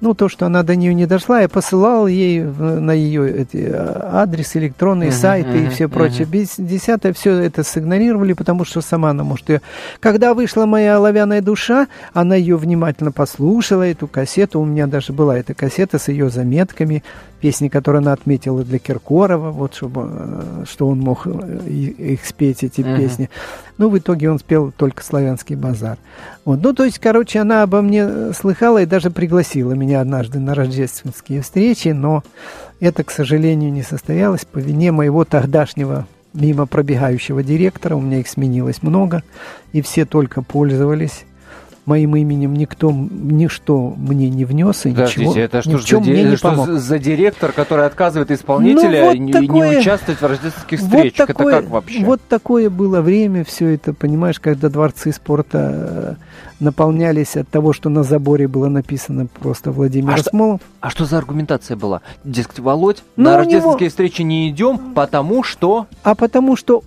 Ну, 0.00 0.14
то, 0.14 0.28
что 0.28 0.46
она 0.46 0.62
до 0.62 0.76
нее 0.76 0.94
не 0.94 1.06
дошла, 1.06 1.40
я 1.40 1.48
посылал 1.48 2.06
ей 2.06 2.42
на 2.42 2.92
ее 2.92 3.42
эти, 3.42 3.56
э, 3.56 4.00
адрес, 4.12 4.54
электронные 4.54 5.10
uh-huh, 5.10 5.12
сайты 5.12 5.50
uh-huh, 5.50 5.66
и 5.66 5.70
все 5.70 5.88
прочее. 5.88 6.26
Uh-huh. 6.30 6.50
Десятое 6.58 7.12
все 7.12 7.32
это 7.38 7.64
сигнорировали, 7.64 8.34
потому 8.34 8.64
что 8.64 8.80
сама 8.80 9.10
она 9.10 9.24
может 9.24 9.48
ее... 9.48 9.60
Когда 10.00 10.34
вышла 10.34 10.66
моя 10.66 10.96
оловянная 10.96 11.40
душа, 11.40 11.88
она 12.12 12.34
ее 12.36 12.56
внимательно 12.56 13.12
послушала, 13.12 13.82
эту 13.82 14.06
кассету. 14.06 14.60
У 14.60 14.64
меня 14.64 14.86
даже 14.86 15.12
была 15.12 15.38
эта 15.38 15.54
кассета 15.54 15.98
с 15.98 16.08
ее 16.08 16.30
заметками 16.30 17.02
песни, 17.34 17.68
которые 17.68 18.00
она 18.00 18.12
отметила 18.12 18.64
для 18.64 18.78
Киркорова, 18.78 19.50
вот 19.50 19.74
чтобы, 19.74 20.08
э, 20.10 20.64
что 20.66 20.88
он 20.88 21.00
мог 21.00 21.26
э, 21.26 21.68
их 21.68 22.24
спеть, 22.24 22.64
эти 22.64 22.80
uh-huh. 22.80 22.96
песни. 22.96 23.30
Ну, 23.78 23.88
в 23.88 23.98
итоге 23.98 24.30
он 24.30 24.38
спел 24.38 24.72
только 24.76 25.02
«Славянский 25.02 25.56
базар». 25.56 25.98
Вот. 26.44 26.62
Ну, 26.62 26.72
то 26.72 26.84
есть, 26.84 26.98
короче, 26.98 27.40
она 27.40 27.62
обо 27.62 27.82
мне 27.82 28.32
слыхала 28.32 28.82
и 28.82 28.86
даже 28.86 29.10
пригласила 29.10 29.72
меня 29.72 30.00
однажды 30.00 30.38
на 30.38 30.54
рождественские 30.54 31.42
встречи, 31.42 31.88
но 31.88 32.22
это, 32.80 33.04
к 33.04 33.10
сожалению, 33.10 33.72
не 33.72 33.82
состоялось 33.82 34.44
по 34.44 34.58
вине 34.58 34.92
моего 34.92 35.24
тогдашнего 35.24 36.06
мимо 36.34 36.66
пробегающего 36.66 37.42
директора. 37.42 37.96
У 37.96 38.00
меня 38.00 38.20
их 38.20 38.28
сменилось 38.28 38.82
много, 38.82 39.22
и 39.72 39.82
все 39.82 40.04
только 40.04 40.42
пользовались 40.42 41.24
моим 41.86 42.16
именем 42.16 42.54
никто 42.54 42.90
ничто 42.92 43.94
мне 43.96 44.30
не 44.30 44.44
внес 44.44 44.86
и 44.86 44.90
Подождите, 44.90 45.20
ничего 45.20 45.38
это 45.38 45.62
что, 45.62 45.78
за, 45.78 46.00
мне 46.00 46.22
не 46.22 46.36
что 46.36 46.50
помог. 46.50 46.68
за 46.68 46.98
директор, 46.98 47.52
который 47.52 47.86
отказывает 47.86 48.30
исполнителя 48.30 49.00
ну, 49.02 49.06
вот 49.08 49.18
не, 49.18 49.32
такое, 49.32 49.70
не 49.70 49.78
участвовать 49.78 50.20
в 50.20 50.26
рождественских 50.26 50.80
встречах? 50.80 51.28
Вот 51.28 51.36
такое, 51.36 51.54
это 51.54 51.62
как 51.62 51.70
вообще? 51.70 52.04
Вот 52.04 52.20
такое 52.28 52.70
было 52.70 53.00
время, 53.02 53.44
все 53.44 53.74
это, 53.74 53.92
понимаешь, 53.92 54.40
когда 54.40 54.68
дворцы 54.70 55.12
спорта 55.12 56.16
э, 56.18 56.62
наполнялись 56.64 57.36
от 57.36 57.48
того, 57.48 57.72
что 57.72 57.90
на 57.90 58.02
заборе 58.02 58.48
было 58.48 58.68
написано 58.68 59.26
просто 59.26 59.70
Владимир 59.70 60.14
а 60.14 60.18
Смолов. 60.18 60.60
Что, 60.60 60.70
а 60.80 60.90
что 60.90 61.04
за 61.04 61.18
аргументация 61.18 61.76
была? 61.76 62.00
Дескать, 62.24 62.60
Володь, 62.60 63.02
ну, 63.16 63.24
на 63.24 63.36
рождественские 63.36 63.86
него... 63.86 63.90
встречи 63.90 64.22
не 64.22 64.48
идем, 64.48 64.94
потому 64.94 65.42
что... 65.42 65.86
А 66.02 66.14
потому 66.14 66.56
что 66.56 66.82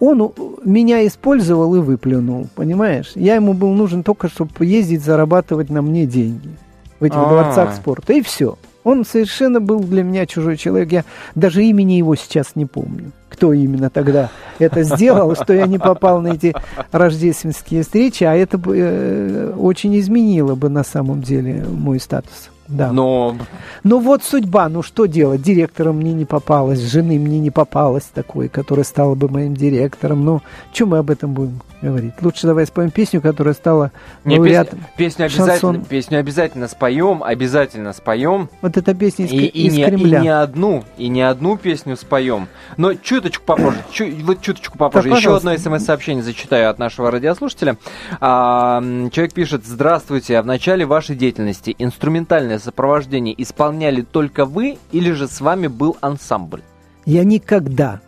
он 0.00 0.32
меня 0.64 1.06
использовал 1.06 1.74
и 1.74 1.80
выплюнул, 1.80 2.48
понимаешь? 2.54 3.12
Я 3.14 3.36
ему 3.36 3.54
был 3.54 3.72
нужен 3.72 4.02
только, 4.02 4.28
чтобы 4.28 4.50
ездить, 4.60 5.02
зарабатывать 5.02 5.70
на 5.70 5.82
мне 5.82 6.06
деньги 6.06 6.50
в 6.98 7.04
этих 7.04 7.16
А-а-а. 7.16 7.28
дворцах 7.28 7.74
спорта, 7.74 8.12
и 8.12 8.22
все. 8.22 8.56
Он 8.82 9.04
совершенно 9.04 9.60
был 9.60 9.80
для 9.80 10.02
меня 10.02 10.24
чужой 10.26 10.56
человек. 10.56 10.90
Я 10.92 11.04
даже 11.34 11.62
имени 11.64 11.94
его 11.94 12.14
сейчас 12.14 12.56
не 12.56 12.64
помню. 12.64 13.12
Кто 13.28 13.52
именно 13.52 13.90
тогда 13.90 14.30
это 14.58 14.82
сделал, 14.82 15.34
что 15.34 15.52
я 15.52 15.66
не 15.66 15.78
попал 15.78 16.20
на 16.20 16.28
эти 16.28 16.54
рождественские 16.90 17.82
встречи, 17.82 18.24
а 18.24 18.34
это 18.34 18.58
бы 18.58 18.76
э, 18.78 19.52
очень 19.56 19.98
изменило 19.98 20.54
бы 20.54 20.68
на 20.68 20.82
самом 20.82 21.22
деле 21.22 21.64
мой 21.68 22.00
статус. 22.00 22.50
Да. 22.70 22.92
Но... 22.92 23.36
Ну 23.82 23.98
вот 23.98 24.22
судьба, 24.22 24.68
ну 24.68 24.82
что 24.82 25.06
делать? 25.06 25.42
Директором 25.42 25.96
мне 25.96 26.12
не 26.12 26.24
попалось, 26.24 26.80
жены 26.80 27.18
мне 27.18 27.40
не 27.40 27.50
попалось 27.50 28.04
такой, 28.04 28.48
которая 28.48 28.84
стала 28.84 29.14
бы 29.14 29.28
моим 29.28 29.54
директором. 29.54 30.24
Ну, 30.24 30.42
что 30.72 30.86
мы 30.86 30.98
об 30.98 31.10
этом 31.10 31.34
будем 31.34 31.60
говорить? 31.82 32.14
Лучше 32.20 32.46
давай 32.46 32.66
споем 32.66 32.90
песню, 32.90 33.20
которая 33.20 33.54
стала 33.54 33.90
не, 34.24 34.38
лауреатом. 34.38 34.78
Песню, 34.96 35.26
песню, 35.26 35.42
обязательно, 35.42 35.84
песню 35.84 36.18
обязательно 36.20 36.68
споем, 36.68 37.22
обязательно 37.24 37.92
споем. 37.92 38.48
Вот 38.62 38.76
эта 38.76 38.94
песня 38.94 39.26
из, 39.26 39.32
и, 39.32 39.46
из 39.46 39.74
и 39.74 39.76
не, 39.78 39.84
Кремля. 39.86 40.18
И 40.18 40.22
не 40.22 40.28
одну, 40.28 40.84
и 40.96 41.08
не 41.08 41.22
одну 41.22 41.56
песню 41.56 41.96
споем. 41.96 42.46
Но 42.76 42.94
чуточку 42.94 43.44
попозже, 43.44 43.78
чу, 43.90 44.06
вот 44.22 44.42
чуточку 44.42 44.78
попозже. 44.78 45.10
Да, 45.10 45.16
Еще 45.16 45.36
одно 45.36 45.56
смс-сообщение 45.56 46.22
зачитаю 46.22 46.70
от 46.70 46.78
нашего 46.78 47.10
радиослушателя. 47.10 47.76
А, 48.20 48.80
человек 49.10 49.32
пишет, 49.32 49.66
здравствуйте, 49.66 50.38
а 50.38 50.42
в 50.42 50.46
начале 50.46 50.86
вашей 50.86 51.16
деятельности 51.16 51.74
инструментальная 51.78 52.59
сопровождение 52.60 53.34
исполняли 53.42 54.02
только 54.02 54.44
вы 54.44 54.78
или 54.92 55.10
же 55.12 55.26
с 55.26 55.40
вами 55.40 55.66
был 55.66 55.96
ансамбль? 56.00 56.62
Я 57.04 57.24
никогда, 57.24 58.00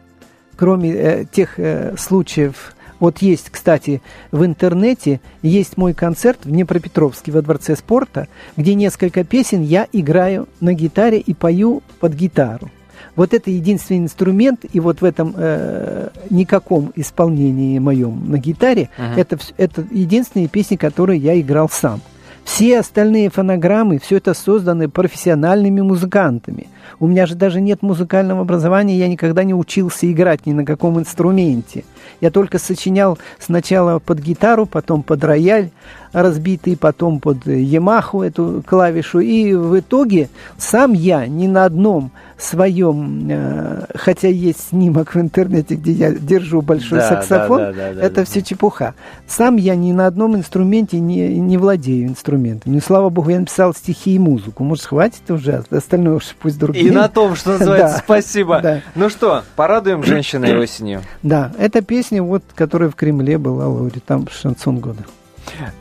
кроме 0.56 0.92
э, 0.92 1.24
тех 1.24 1.58
э, 1.58 1.96
случаев, 1.96 2.74
вот 3.02 3.18
есть, 3.18 3.50
кстати, 3.50 4.00
в 4.30 4.44
интернете 4.44 5.20
есть 5.42 5.76
мой 5.76 5.92
концерт 5.92 6.44
в 6.44 6.50
Днепропетровске 6.50 7.32
во 7.32 7.42
Дворце 7.42 7.74
спорта, 7.74 8.28
где 8.56 8.74
несколько 8.74 9.24
песен 9.24 9.60
я 9.60 9.88
играю 9.92 10.48
на 10.60 10.72
гитаре 10.72 11.18
и 11.18 11.34
пою 11.34 11.82
под 11.98 12.12
гитару. 12.14 12.70
Вот 13.16 13.34
это 13.34 13.50
единственный 13.50 13.98
инструмент, 13.98 14.64
и 14.72 14.78
вот 14.78 15.00
в 15.00 15.04
этом 15.04 15.34
э, 15.36 16.10
никаком 16.30 16.92
исполнении 16.94 17.80
моем 17.80 18.30
на 18.30 18.38
гитаре, 18.38 18.88
uh-huh. 18.96 19.20
это, 19.20 19.38
это 19.56 19.84
единственные 19.90 20.46
песни, 20.46 20.76
которые 20.76 21.18
я 21.18 21.38
играл 21.40 21.68
сам. 21.68 22.00
Все 22.44 22.80
остальные 22.80 23.30
фонограммы, 23.30 23.98
все 23.98 24.16
это 24.16 24.34
созданы 24.34 24.88
профессиональными 24.88 25.80
музыкантами. 25.80 26.68
У 27.00 27.06
меня 27.06 27.26
же 27.26 27.34
даже 27.34 27.60
нет 27.60 27.82
музыкального 27.82 28.42
образования, 28.42 28.98
я 28.98 29.08
никогда 29.08 29.44
не 29.44 29.54
учился 29.54 30.10
играть 30.10 30.46
ни 30.46 30.52
на 30.52 30.64
каком 30.64 30.98
инструменте. 30.98 31.84
Я 32.20 32.30
только 32.30 32.58
сочинял 32.58 33.18
сначала 33.38 33.98
под 33.98 34.20
гитару, 34.20 34.66
потом 34.66 35.02
под 35.02 35.24
рояль 35.24 35.70
разбитый, 36.12 36.76
потом 36.76 37.20
под 37.20 37.46
Ямаху 37.46 38.22
эту 38.22 38.62
клавишу. 38.66 39.20
И 39.20 39.54
в 39.54 39.78
итоге 39.78 40.28
сам 40.58 40.92
я 40.92 41.26
ни 41.26 41.46
на 41.46 41.64
одном 41.64 42.12
своем, 42.38 43.28
э, 43.30 43.84
хотя 43.94 44.28
есть 44.28 44.70
снимок 44.70 45.14
в 45.14 45.20
интернете, 45.20 45.74
где 45.74 45.92
я 45.92 46.12
держу 46.12 46.62
большой 46.62 46.98
да, 46.98 47.08
саксофон, 47.08 47.58
да, 47.58 47.72
да, 47.72 47.92
да, 47.94 48.00
это 48.02 48.16
да, 48.16 48.24
все 48.24 48.40
да. 48.40 48.46
чепуха. 48.46 48.94
Сам 49.26 49.56
я 49.56 49.74
ни 49.74 49.92
на 49.92 50.06
одном 50.06 50.36
инструменте 50.36 51.00
не, 51.00 51.38
не 51.38 51.58
владею 51.58 52.08
инструментом. 52.08 52.72
Ну, 52.72 52.80
слава 52.80 53.08
богу, 53.08 53.30
я 53.30 53.40
написал 53.40 53.74
стихи 53.74 54.14
и 54.14 54.18
музыку. 54.18 54.64
Может, 54.64 54.86
хватит 54.86 55.30
уже, 55.30 55.64
остальное 55.70 56.16
уж 56.16 56.34
пусть 56.40 56.58
другие. 56.58 56.86
И 56.86 56.90
на 56.90 57.08
том, 57.08 57.36
что 57.36 57.52
называется, 57.58 58.02
спасибо. 58.04 58.82
Ну 58.94 59.08
что, 59.08 59.42
порадуем 59.56 60.02
женщины 60.02 60.58
осенью. 60.58 61.02
Да, 61.22 61.52
эта 61.58 61.82
песня, 61.82 62.22
вот, 62.22 62.42
которая 62.54 62.90
в 62.90 62.94
Кремле 62.94 63.38
была, 63.38 63.90
там 64.06 64.28
шансон 64.30 64.78
года. 64.78 65.04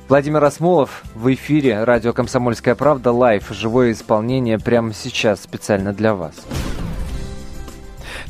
Владимир 0.07 0.43
Асмолов 0.43 1.03
в 1.15 1.33
эфире 1.33 1.83
радио 1.83 2.13
«Комсомольская 2.13 2.75
правда» 2.75 3.11
live. 3.11 3.47
Живое 3.51 3.91
исполнение 3.91 4.59
прямо 4.59 4.93
сейчас 4.93 5.41
специально 5.41 5.93
для 5.93 6.13
вас. 6.13 6.35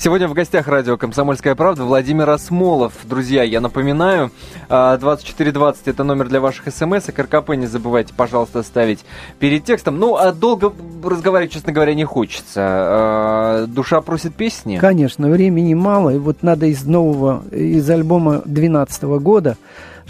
Сегодня 0.03 0.27
в 0.27 0.33
гостях 0.33 0.67
радио 0.67 0.97
«Комсомольская 0.97 1.53
правда» 1.53 1.83
Владимир 1.83 2.27
Асмолов. 2.31 2.93
Друзья, 3.03 3.43
я 3.43 3.61
напоминаю, 3.61 4.31
2420 4.67 5.87
это 5.87 6.03
номер 6.03 6.27
для 6.27 6.39
ваших 6.39 6.73
смс, 6.73 7.09
и 7.09 7.21
РКП 7.21 7.49
не 7.49 7.67
забывайте, 7.67 8.11
пожалуйста, 8.17 8.63
ставить 8.63 9.05
перед 9.37 9.63
текстом. 9.63 9.99
Ну, 9.99 10.15
а 10.15 10.31
долго 10.31 10.73
разговаривать, 11.03 11.53
честно 11.53 11.71
говоря, 11.71 11.93
не 11.93 12.03
хочется. 12.03 12.61
А, 12.63 13.65
душа 13.67 14.01
просит 14.01 14.33
песни? 14.33 14.77
Конечно, 14.77 15.29
времени 15.29 15.75
мало, 15.75 16.09
и 16.09 16.17
вот 16.17 16.41
надо 16.41 16.65
из 16.65 16.83
нового, 16.83 17.43
из 17.51 17.87
альбома 17.87 18.41
2012 18.45 19.03
года 19.03 19.55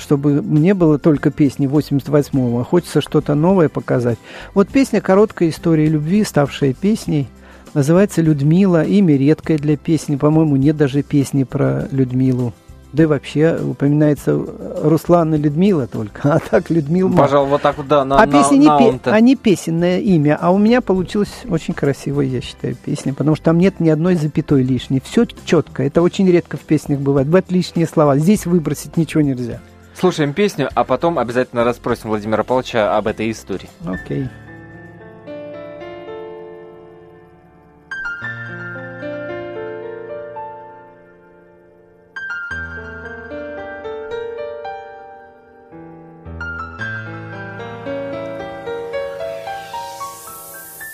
чтобы 0.02 0.42
мне 0.42 0.74
было 0.74 0.98
только 0.98 1.32
песни 1.32 1.68
88-го, 1.68 2.60
а 2.60 2.64
хочется 2.64 3.00
что-то 3.02 3.36
новое 3.36 3.70
показать. 3.70 4.18
Вот 4.54 4.68
песня 4.68 5.00
«Короткая 5.00 5.50
история 5.50 5.88
любви», 5.88 6.24
ставшая 6.24 6.74
песней, 6.74 7.30
Называется 7.74 8.22
«Людмила». 8.22 8.84
Имя 8.84 9.16
редкое 9.16 9.58
для 9.58 9.78
песни. 9.78 10.18
По-моему, 10.18 10.58
нет 10.58 10.76
даже 10.76 11.04
песни 11.04 11.46
про 11.46 11.88
Людмилу. 11.92 12.54
Да 12.92 13.04
и 13.04 13.06
вообще 13.06 13.58
упоминается 13.58 14.38
Руслан 14.84 15.34
и 15.34 15.38
Людмила 15.38 15.88
только, 15.88 16.20
а 16.34 16.40
так 16.40 16.70
Людмила. 16.70 17.10
Пожалуй, 17.16 17.50
вот 17.50 17.62
так 17.62 17.78
вот, 17.78 17.88
да, 17.88 18.04
на, 18.04 18.22
а 18.22 18.26
на, 18.26 18.32
песня 18.32 18.58
не, 18.58 18.68
на 18.68 18.78
пе- 18.78 19.00
а 19.10 19.20
не 19.22 19.38
песенное 19.38 20.00
имя, 20.02 20.38
а 20.42 20.52
у 20.52 20.58
меня 20.58 20.82
получилась 20.82 21.32
очень 21.48 21.74
красивая, 21.74 22.26
я 22.26 22.42
считаю, 22.42 22.76
песня, 22.76 23.14
потому 23.14 23.38
что 23.38 23.46
там 23.46 23.60
нет 23.60 23.80
ни 23.80 23.88
одной 23.88 24.16
запятой 24.16 24.64
лишней. 24.64 25.02
Все 25.06 25.26
четко, 25.46 25.84
это 25.84 26.02
очень 26.02 26.30
редко 26.30 26.58
в 26.58 26.62
песнях 26.62 27.00
бывает. 27.00 27.28
Бывают 27.28 27.50
лишние 27.50 27.88
слова, 27.88 28.18
здесь 28.18 28.46
выбросить 28.46 28.98
ничего 28.98 29.22
нельзя. 29.22 29.62
Слушаем 29.94 30.34
песню, 30.34 30.70
а 30.74 30.84
потом 30.84 31.20
обязательно 31.20 31.64
расспросим 31.64 32.10
Владимира 32.10 32.44
Павловича 32.44 32.98
об 32.98 33.08
этой 33.08 33.30
истории. 33.30 33.70
Окей. 33.86 34.28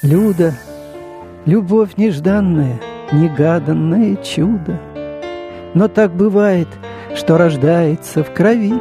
Люда, 0.04 0.54
любовь 1.46 1.98
нежданная, 1.98 2.80
негаданное 3.12 4.16
чудо. 4.18 4.80
Но 5.74 5.88
так 5.88 6.12
бывает, 6.14 6.68
что 7.18 7.38
рождается 7.38 8.24
в 8.24 8.32
крови 8.32 8.74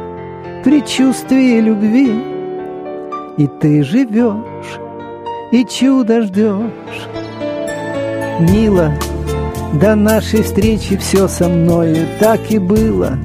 предчувствие 0.63 1.59
любви, 1.59 2.11
И 3.37 3.47
ты 3.47 3.83
живешь, 3.83 4.79
и 5.51 5.65
чудо 5.65 6.21
ждешь. 6.21 7.07
Мило, 8.39 8.91
до 9.73 9.95
нашей 9.95 10.43
встречи 10.43 10.97
все 10.97 11.27
со 11.27 11.47
мною 11.47 12.07
так 12.19 12.51
и 12.51 12.59
было. 12.59 13.17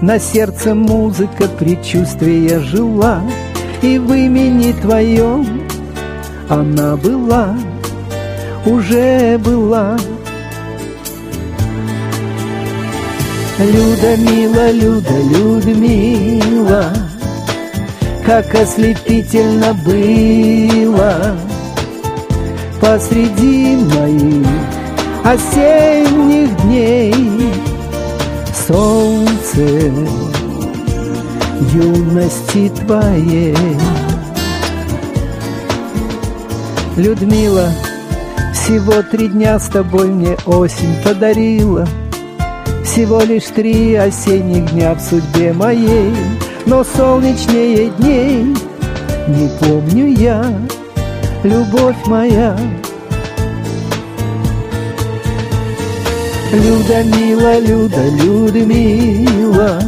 На 0.00 0.18
сердце 0.18 0.74
музыка 0.74 1.48
предчувствия 1.58 2.58
жила, 2.58 3.22
И 3.82 3.98
в 3.98 4.12
имени 4.12 4.72
твоем 4.72 5.62
она 6.48 6.96
была, 6.96 7.56
уже 8.66 9.38
была. 9.38 9.96
Люда, 13.56 14.16
мила, 14.16 14.72
Люда, 14.72 15.16
Людмила, 15.30 16.92
Как 18.26 18.52
ослепительно 18.52 19.72
было. 19.74 21.36
Посреди 22.80 23.76
моих 23.76 24.46
осенних 25.22 26.56
дней 26.62 27.14
Солнце 28.66 29.60
юности 31.72 32.72
твоей. 32.84 33.56
Людмила, 36.96 37.68
всего 38.52 39.00
три 39.02 39.28
дня 39.28 39.60
с 39.60 39.68
тобой 39.68 40.08
мне 40.08 40.36
осень 40.44 41.00
подарила 41.04 41.86
Всего 42.84 43.20
лишь 43.22 43.44
три 43.44 43.94
осенних 43.94 44.70
дня 44.72 44.94
в 44.94 45.00
судьбе 45.00 45.52
моей 45.52 46.12
Но 46.66 46.84
солнечнее 46.84 47.90
дней 47.98 48.54
не 49.26 49.48
помню 49.58 50.08
я, 50.08 50.44
любовь 51.42 51.96
моя. 52.06 52.54
Люда, 56.52 57.02
мила, 57.04 57.58
Люда, 57.58 58.06
Людмила 58.22 59.80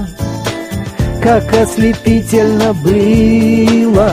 Как 1.23 1.45
ослепительно 1.53 2.73
было 2.73 4.11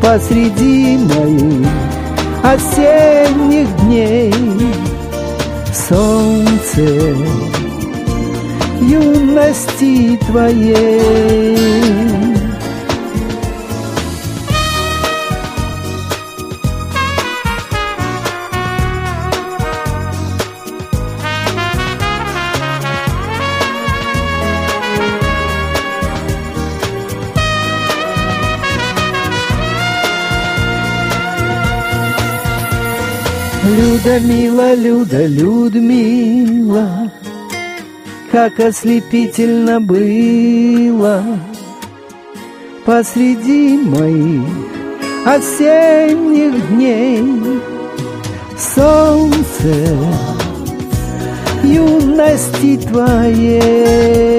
посреди 0.00 0.96
моих 0.96 1.68
осенних 2.42 3.76
дней 3.82 4.32
Солнце 5.88 6.82
юности 8.82 10.18
твоей 10.26 11.56
Люда, 33.76 34.18
мила, 34.20 34.74
Люда, 34.74 35.26
Людмила, 35.26 37.12
Как 38.32 38.58
ослепительно 38.60 39.78
было. 39.78 41.22
Посреди 42.86 43.76
моих 43.76 44.48
осенних 45.26 46.68
дней 46.70 47.60
Солнце 48.56 49.74
юности 51.62 52.78
твоей. 52.88 54.38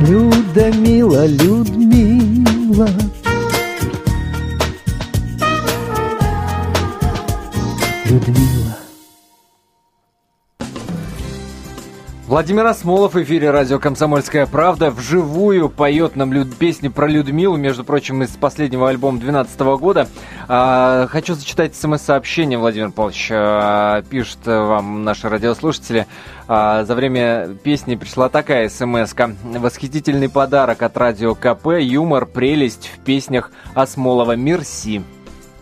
Люда, 0.00 0.41
мила, 0.60 1.26
Людмила. 1.26 2.88
Людмила. 8.06 8.61
Владимир 12.32 12.64
Осмолов 12.64 13.12
в 13.12 13.22
эфире 13.22 13.50
радио 13.50 13.78
«Комсомольская 13.78 14.46
правда» 14.46 14.90
вживую 14.90 15.68
поет 15.68 16.16
нам 16.16 16.32
люд... 16.32 16.56
песни 16.56 16.88
про 16.88 17.06
Людмилу, 17.06 17.58
между 17.58 17.84
прочим, 17.84 18.22
из 18.22 18.30
последнего 18.30 18.88
альбома 18.88 19.18
2012 19.18 19.60
года. 19.78 20.08
А, 20.48 21.08
хочу 21.08 21.34
зачитать 21.34 21.76
смс-сообщение, 21.76 22.58
Владимир 22.58 22.90
Павлович, 22.90 23.28
а, 23.30 24.00
пишет 24.08 24.38
вам 24.46 25.04
наши 25.04 25.28
радиослушатели. 25.28 26.06
А, 26.48 26.84
за 26.84 26.94
время 26.94 27.48
песни 27.62 27.96
пришла 27.96 28.30
такая 28.30 28.70
смс 28.70 29.12
-ка. 29.12 29.36
Восхитительный 29.58 30.30
подарок 30.30 30.80
от 30.80 30.96
радио 30.96 31.34
КП, 31.34 31.80
юмор, 31.80 32.24
прелесть 32.24 32.90
в 32.96 33.04
песнях 33.04 33.50
Осмолова 33.74 34.36
«Мерси». 34.36 35.02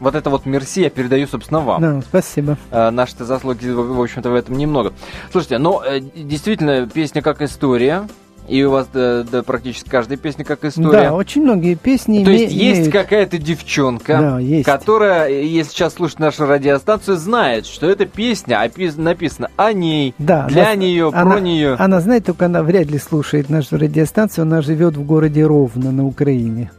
Вот 0.01 0.15
это 0.15 0.31
вот 0.31 0.47
мерси 0.47 0.83
я 0.83 0.91
передаю, 0.91 1.27
собственно, 1.27 1.61
вам. 1.61 1.81
Да, 1.81 2.01
спасибо. 2.01 2.57
А, 2.71 2.91
Наши-то 2.91 3.25
заслуги, 3.27 3.69
в 3.69 4.01
общем-то, 4.01 4.31
в 4.31 4.35
этом 4.35 4.57
немного. 4.57 4.95
Слушайте, 5.31 5.59
но 5.59 5.83
э, 5.85 6.01
действительно, 6.01 6.89
песня 6.89 7.23
как 7.23 7.43
история. 7.43 8.09
И 8.49 8.65
у 8.65 8.71
вас 8.71 8.89
да, 8.93 9.23
да, 9.23 9.45
практически 9.45 9.89
каждая 9.89 10.19
песня 10.19 10.45
как 10.45 10.65
история. 10.65 11.11
Да, 11.11 11.15
очень 11.15 11.43
многие 11.43 11.77
песни 11.77 12.25
То 12.25 12.33
есть 12.33 12.53
имеют... 12.53 12.79
есть 12.79 12.91
какая-то 12.91 13.39
девчонка, 13.39 14.19
да, 14.19 14.39
есть. 14.41 14.65
которая, 14.65 15.29
если 15.29 15.71
сейчас 15.71 15.95
слушает 15.95 16.19
нашу 16.19 16.47
радиостанцию, 16.47 17.17
знает, 17.17 17.67
что 17.67 17.89
эта 17.89 18.07
песня 18.07 18.61
опис... 18.61 18.97
написана 18.97 19.51
о 19.57 19.73
ней, 19.73 20.17
да, 20.19 20.47
для 20.47 20.65
она, 20.65 20.75
нее, 20.75 21.11
она, 21.15 21.31
про 21.31 21.41
нее. 21.41 21.75
Она 21.75 22.01
знает, 22.01 22.25
только 22.25 22.47
она 22.47 22.65
вряд 22.65 22.91
ли 22.91 22.99
слушает 22.99 23.51
нашу 23.51 23.77
радиостанцию. 23.77 24.43
Она 24.43 24.63
живет 24.63 24.97
в 24.97 25.05
городе 25.05 25.47
Ровно 25.47 25.93
на 25.93 26.05
Украине. 26.05 26.73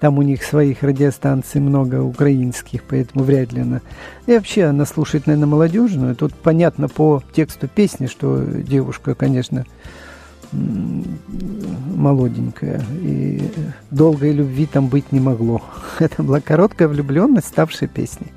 Там 0.00 0.18
у 0.18 0.22
них 0.22 0.44
своих 0.44 0.82
радиостанций 0.82 1.60
много 1.60 2.02
украинских, 2.02 2.84
поэтому 2.84 3.24
вряд 3.24 3.52
ли 3.52 3.62
она... 3.62 3.80
И 4.26 4.32
вообще 4.32 4.64
она 4.64 4.86
слушает, 4.86 5.26
наверное, 5.26 5.48
молодежную. 5.48 6.14
Тут 6.14 6.34
понятно 6.34 6.88
по 6.88 7.22
тексту 7.32 7.66
песни, 7.66 8.06
что 8.06 8.44
девушка, 8.44 9.16
конечно, 9.16 9.66
молоденькая. 10.52 12.80
И 13.02 13.42
долгой 13.90 14.32
любви 14.32 14.66
там 14.66 14.86
быть 14.86 15.10
не 15.10 15.20
могло. 15.20 15.62
Это 15.98 16.22
была 16.22 16.40
короткая 16.40 16.88
влюбленность, 16.88 17.48
ставшая 17.48 17.88
песней. 17.88 18.32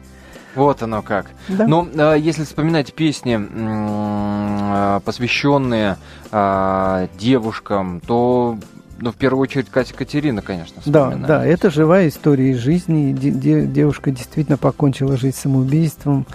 Вот 0.56 0.82
оно 0.82 1.02
как. 1.02 1.28
Да. 1.48 1.68
Но 1.68 1.88
э, 1.94 2.18
если 2.20 2.44
вспоминать 2.44 2.94
песни, 2.94 3.40
э, 3.40 5.00
посвященные 5.06 5.98
э, 6.32 7.08
девушкам, 7.18 8.02
то 8.02 8.58
ну, 9.02 9.12
в 9.12 9.16
первую 9.16 9.42
очередь, 9.42 9.70
Катя 9.70 9.94
Катерина, 9.96 10.42
конечно, 10.42 10.82
Да, 10.86 11.16
да, 11.16 11.46
это 11.46 11.72
живая 11.72 12.08
история 12.08 12.52
из 12.52 12.58
жизни. 12.58 13.14
Девушка 13.14 14.12
действительно 14.12 14.58
покончила 14.58 15.18
жизнь 15.18 15.38
самоубийством. 15.38 16.28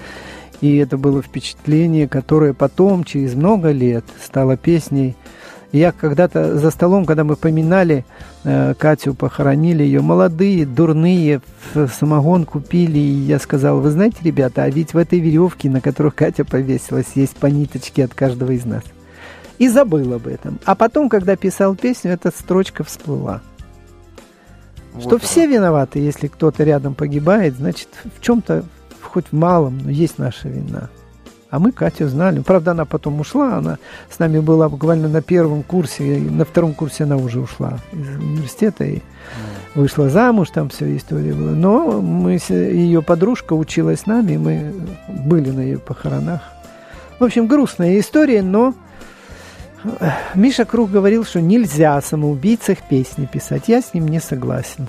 И 0.61 0.77
это 0.77 0.97
было 0.99 1.23
впечатление, 1.23 2.09
которое 2.09 2.55
потом, 2.55 3.05
через 3.05 3.35
много 3.35 3.71
лет, 3.71 4.05
стало 4.25 4.57
песней 4.57 5.15
Я 5.71 5.93
когда-то 5.93 6.59
за 6.59 6.71
столом, 6.71 7.05
когда 7.05 7.25
мы 7.25 7.37
поминали 7.37 8.05
э, 8.45 8.75
Катю, 8.79 9.15
похоронили 9.15 9.83
ее, 9.83 10.01
молодые, 10.01 10.65
дурные, 10.65 11.43
в 11.75 11.89
самогон 11.89 12.47
купили, 12.47 12.99
и 12.99 13.25
я 13.27 13.39
сказал, 13.39 13.81
вы 13.81 13.91
знаете, 13.91 14.17
ребята, 14.23 14.63
а 14.63 14.71
ведь 14.71 14.95
в 14.95 14.97
этой 14.97 15.21
веревке, 15.21 15.69
на 15.69 15.81
которую 15.81 16.13
Катя 16.13 16.45
повесилась, 16.45 17.07
есть 17.15 17.37
по 17.37 17.47
ниточке 17.47 18.05
от 18.05 18.15
каждого 18.15 18.53
из 18.53 18.65
нас. 18.65 18.83
И 19.59 19.69
забыл 19.69 20.15
об 20.15 20.27
этом. 20.27 20.59
А 20.65 20.75
потом, 20.75 21.09
когда 21.09 21.37
писал 21.37 21.75
песню, 21.75 22.13
эта 22.13 22.31
строчка 22.31 22.85
всплыла. 22.85 23.41
Вот 24.93 25.03
что 25.03 25.17
это. 25.17 25.27
все 25.27 25.47
виноваты, 25.47 25.99
если 25.99 26.27
кто-то 26.29 26.65
рядом 26.65 26.95
погибает, 26.95 27.55
значит, 27.57 27.89
в 28.17 28.21
чем-то, 28.21 28.65
хоть 29.03 29.27
в 29.31 29.33
малом, 29.33 29.79
но 29.79 29.91
есть 29.91 30.19
наша 30.19 30.49
вина. 30.49 30.89
А 31.49 31.59
мы 31.59 31.73
Катю 31.73 32.09
знали. 32.09 32.41
Правда, 32.41 32.73
она 32.73 32.85
потом 32.85 33.21
ушла. 33.21 33.57
Она 33.57 33.79
с 34.11 34.19
нами 34.19 34.41
была 34.41 34.69
буквально 34.69 35.09
на 35.09 35.23
первом 35.23 35.63
курсе. 35.63 36.19
На 36.19 36.45
втором 36.45 36.75
курсе 36.75 37.05
она 37.05 37.17
уже 37.17 37.41
ушла 37.41 37.79
из 37.93 38.09
университета 38.09 38.85
и 38.85 39.01
вышла 39.75 40.11
замуж. 40.11 40.51
Там 40.51 40.69
все 40.69 40.97
история 40.97 41.33
была. 41.33 41.53
Но 41.53 42.01
мы, 42.03 42.39
ее 42.49 43.01
подружка 43.01 43.53
училась 43.53 44.01
с 44.01 44.07
нами. 44.07 44.37
Мы 44.37 44.75
были 45.09 45.51
на 45.51 45.61
ее 45.61 45.79
похоронах. 45.79 46.43
В 47.21 47.25
общем, 47.25 47.47
грустная 47.47 47.99
история, 47.99 48.43
но 48.43 48.75
Миша 50.35 50.65
Круг 50.65 50.91
говорил, 50.91 51.25
что 51.25 51.41
нельзя 51.41 51.97
о 51.97 52.03
самоубийцах 52.03 52.79
песни 52.89 53.27
писать. 53.27 53.65
Я 53.69 53.81
с 53.81 53.95
ним 53.95 54.09
не 54.09 54.21
согласен. 54.21 54.87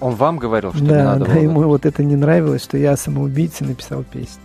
Он 0.00 0.14
вам 0.14 0.38
говорил, 0.38 0.72
что 0.72 0.84
да, 0.84 0.96
не 0.96 1.02
надо 1.02 1.24
да, 1.24 1.32
было? 1.32 1.42
ему 1.42 1.62
вот 1.62 1.86
это 1.86 2.04
не 2.04 2.16
нравилось, 2.16 2.62
что 2.62 2.76
я 2.78 2.92
о 2.92 2.96
самоубийце 2.96 3.64
написал 3.64 4.04
песню. 4.04 4.42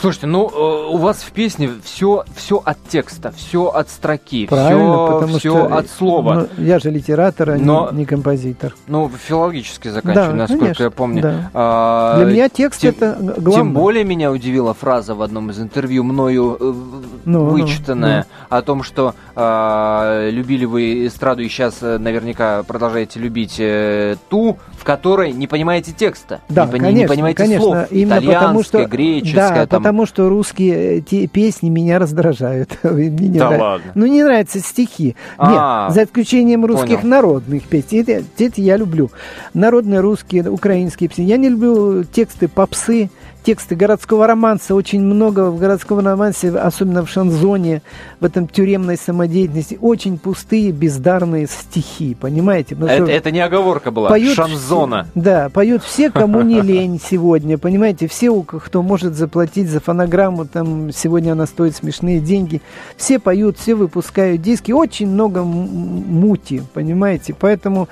Слушайте, 0.00 0.26
ну 0.26 0.48
э, 0.48 0.88
у 0.92 0.96
вас 0.96 1.18
в 1.18 1.30
песне 1.32 1.70
все, 1.82 2.24
все 2.34 2.60
от 2.64 2.76
текста, 2.88 3.32
все 3.32 3.66
от 3.68 3.88
строки, 3.88 4.46
Правильно, 4.46 4.84
все, 4.84 5.06
потому 5.06 5.38
все 5.38 5.50
что 5.50 5.76
от 5.76 5.88
слова. 5.88 6.34
Ну, 6.34 6.64
я 6.64 6.78
же 6.78 6.90
литератор, 6.90 7.50
а 7.50 7.56
Но, 7.56 7.90
не, 7.92 7.98
не 7.98 8.04
композитор. 8.04 8.74
Ну, 8.86 9.08
филологически 9.08 9.88
заканчиваю, 9.88 10.32
да, 10.32 10.36
насколько 10.36 10.64
конечно, 10.64 10.82
я 10.82 10.90
помню. 10.90 11.22
Да. 11.22 11.50
А, 11.54 12.16
Для 12.18 12.26
меня 12.26 12.48
текст 12.48 12.80
тем, 12.80 12.90
это 12.90 13.16
главное. 13.20 13.54
Тем 13.54 13.72
более 13.72 14.04
меня 14.04 14.32
удивила 14.32 14.74
фраза 14.74 15.14
в 15.14 15.22
одном 15.22 15.50
из 15.50 15.60
интервью 15.60 16.04
мною 16.04 16.56
э, 16.60 16.74
ну, 17.24 17.46
вычитанная 17.46 18.26
ну, 18.50 18.56
о 18.56 18.62
том, 18.62 18.82
что 18.82 19.14
а, 19.36 20.28
любили 20.28 20.64
вы 20.64 21.06
эстраду 21.06 21.42
и 21.42 21.48
сейчас 21.48 21.78
э, 21.82 21.98
наверняка 21.98 22.62
продолжаете 22.64 23.20
любить 23.20 23.56
э, 23.58 24.16
ту, 24.28 24.58
в 24.76 24.84
которой 24.84 25.32
не 25.32 25.46
понимаете 25.46 25.92
текста, 25.92 26.40
да, 26.48 26.66
не, 26.66 26.72
конечно, 26.72 26.98
не 26.98 27.06
понимаете 27.06 27.36
конечно, 27.36 27.62
слов, 27.62 27.92
именно 27.92 28.20
потому 28.20 28.62
что, 28.62 28.84
греческое. 28.84 29.50
Да, 29.50 29.66
там... 29.66 29.83
потому 29.84 30.06
что 30.06 30.30
русские 30.30 31.02
те 31.02 31.26
песни 31.26 31.68
меня 31.68 31.98
раздражают. 31.98 32.78
Мне 32.82 33.10
не 33.10 33.38
да 33.38 33.50
нрав... 33.50 33.60
ладно. 33.60 33.92
Ну, 33.94 34.06
не 34.06 34.22
нравятся 34.22 34.60
стихи. 34.60 35.14
А, 35.36 35.88
Нет, 35.88 35.94
за 35.94 36.04
исключением 36.04 36.64
русских 36.64 37.02
понял. 37.02 37.08
народных 37.08 37.64
песен. 37.64 38.00
Это, 38.00 38.24
это 38.38 38.60
я 38.62 38.78
люблю. 38.78 39.10
Народные 39.52 40.00
русские, 40.00 40.48
украинские 40.48 41.10
песни. 41.10 41.24
Я 41.24 41.36
не 41.36 41.50
люблю 41.50 42.02
тексты 42.04 42.48
попсы, 42.48 43.10
тексты 43.44 43.76
городского 43.76 44.26
романса. 44.26 44.74
Очень 44.74 45.02
много 45.02 45.50
в 45.50 45.58
городском 45.58 46.00
романсе, 46.04 46.50
особенно 46.50 47.04
в 47.04 47.10
шанзоне, 47.10 47.82
в 48.20 48.24
этом 48.24 48.48
тюремной 48.48 48.96
самодеятельности. 48.96 49.78
Очень 49.80 50.18
пустые, 50.18 50.72
бездарные 50.72 51.46
стихи, 51.46 52.16
понимаете? 52.18 52.74
Потому 52.74 52.90
Это, 52.90 53.04
что 53.04 53.12
это 53.12 53.30
не 53.30 53.40
оговорка 53.40 53.90
была, 53.90 54.08
поют 54.08 54.34
шанзона. 54.34 55.06
да, 55.14 55.50
поют 55.50 55.82
все, 55.84 56.10
кому 56.10 56.40
не 56.42 56.60
лень 56.62 57.00
сегодня, 57.00 57.58
понимаете? 57.58 58.08
Все, 58.08 58.34
кто 58.42 58.82
может 58.82 59.14
заплатить 59.14 59.68
за 59.68 59.80
фонограмму, 59.80 60.46
там 60.46 60.90
сегодня 60.92 61.32
она 61.32 61.46
стоит 61.46 61.76
смешные 61.76 62.20
деньги. 62.20 62.62
Все 62.96 63.18
поют, 63.18 63.58
все 63.58 63.74
выпускают 63.74 64.40
диски. 64.40 64.72
Очень 64.72 65.08
много 65.08 65.42
мути, 65.44 66.62
понимаете? 66.72 67.34
Поэтому, 67.38 67.88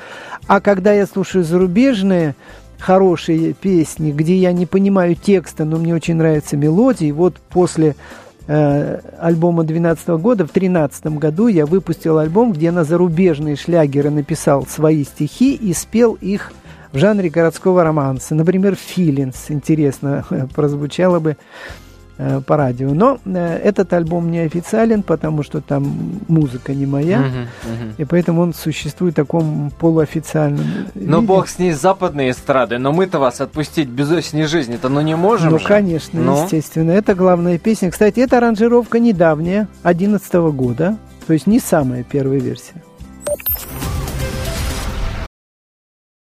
а 0.46 0.60
когда 0.60 0.92
я 0.92 1.06
слушаю 1.06 1.44
зарубежные 1.44 2.34
хорошие 2.82 3.52
песни, 3.52 4.10
где 4.10 4.36
я 4.36 4.52
не 4.52 4.66
понимаю 4.66 5.14
текста, 5.14 5.64
но 5.64 5.78
мне 5.78 5.94
очень 5.94 6.16
нравятся 6.16 6.56
мелодии, 6.56 7.12
вот 7.12 7.36
после 7.36 7.94
э, 8.48 9.00
альбома 9.20 9.62
2012 9.62 10.08
года, 10.20 10.44
в 10.44 10.52
2013 10.52 11.06
году 11.18 11.46
я 11.46 11.64
выпустил 11.64 12.18
альбом, 12.18 12.52
где 12.52 12.72
на 12.72 12.82
зарубежные 12.82 13.54
шлягеры 13.54 14.10
написал 14.10 14.66
свои 14.66 15.04
стихи 15.04 15.54
и 15.54 15.72
спел 15.72 16.14
их 16.20 16.52
в 16.92 16.98
жанре 16.98 17.30
городского 17.30 17.84
романса. 17.84 18.34
Например, 18.34 18.74
«Feelings» 18.74 19.36
интересно 19.48 20.24
прозвучало 20.54 21.20
бы 21.20 21.36
по 22.46 22.56
радио. 22.56 22.92
Но 22.94 23.18
э, 23.24 23.60
этот 23.64 23.92
альбом 23.92 24.30
не 24.30 24.40
официален, 24.40 25.02
потому 25.02 25.42
что 25.42 25.60
там 25.60 26.20
музыка 26.28 26.74
не 26.74 26.86
моя. 26.86 27.18
Мгм, 27.20 27.28
мгм. 27.38 27.94
И 27.98 28.04
поэтому 28.04 28.42
он 28.42 28.54
существует 28.54 29.14
в 29.14 29.16
таком 29.16 29.70
полуофициальном 29.78 30.64
Ну, 30.94 31.16
виде. 31.16 31.26
бог 31.26 31.48
с 31.48 31.58
ней 31.58 31.72
с 31.72 31.80
западной 31.80 32.30
эстрады, 32.30 32.78
но 32.78 32.92
мы-то 32.92 33.18
вас 33.18 33.40
отпустить 33.40 33.88
без 33.88 34.10
осени 34.10 34.44
жизни-то, 34.44 34.88
ну 34.88 35.00
не 35.00 35.16
можем 35.16 35.52
Ну, 35.52 35.58
же. 35.58 35.66
конечно, 35.66 36.20
Ну? 36.20 36.42
естественно. 36.44 36.90
Это 36.92 37.14
главная 37.14 37.58
песня. 37.58 37.90
Кстати, 37.90 38.20
эта 38.20 38.38
аранжировка 38.38 38.98
недавняя, 38.98 39.68
2011 39.82 40.34
года. 40.52 40.96
То 41.26 41.32
есть 41.34 41.46
не 41.46 41.60
самая 41.60 42.02
первая 42.02 42.40
версия. 42.40 42.82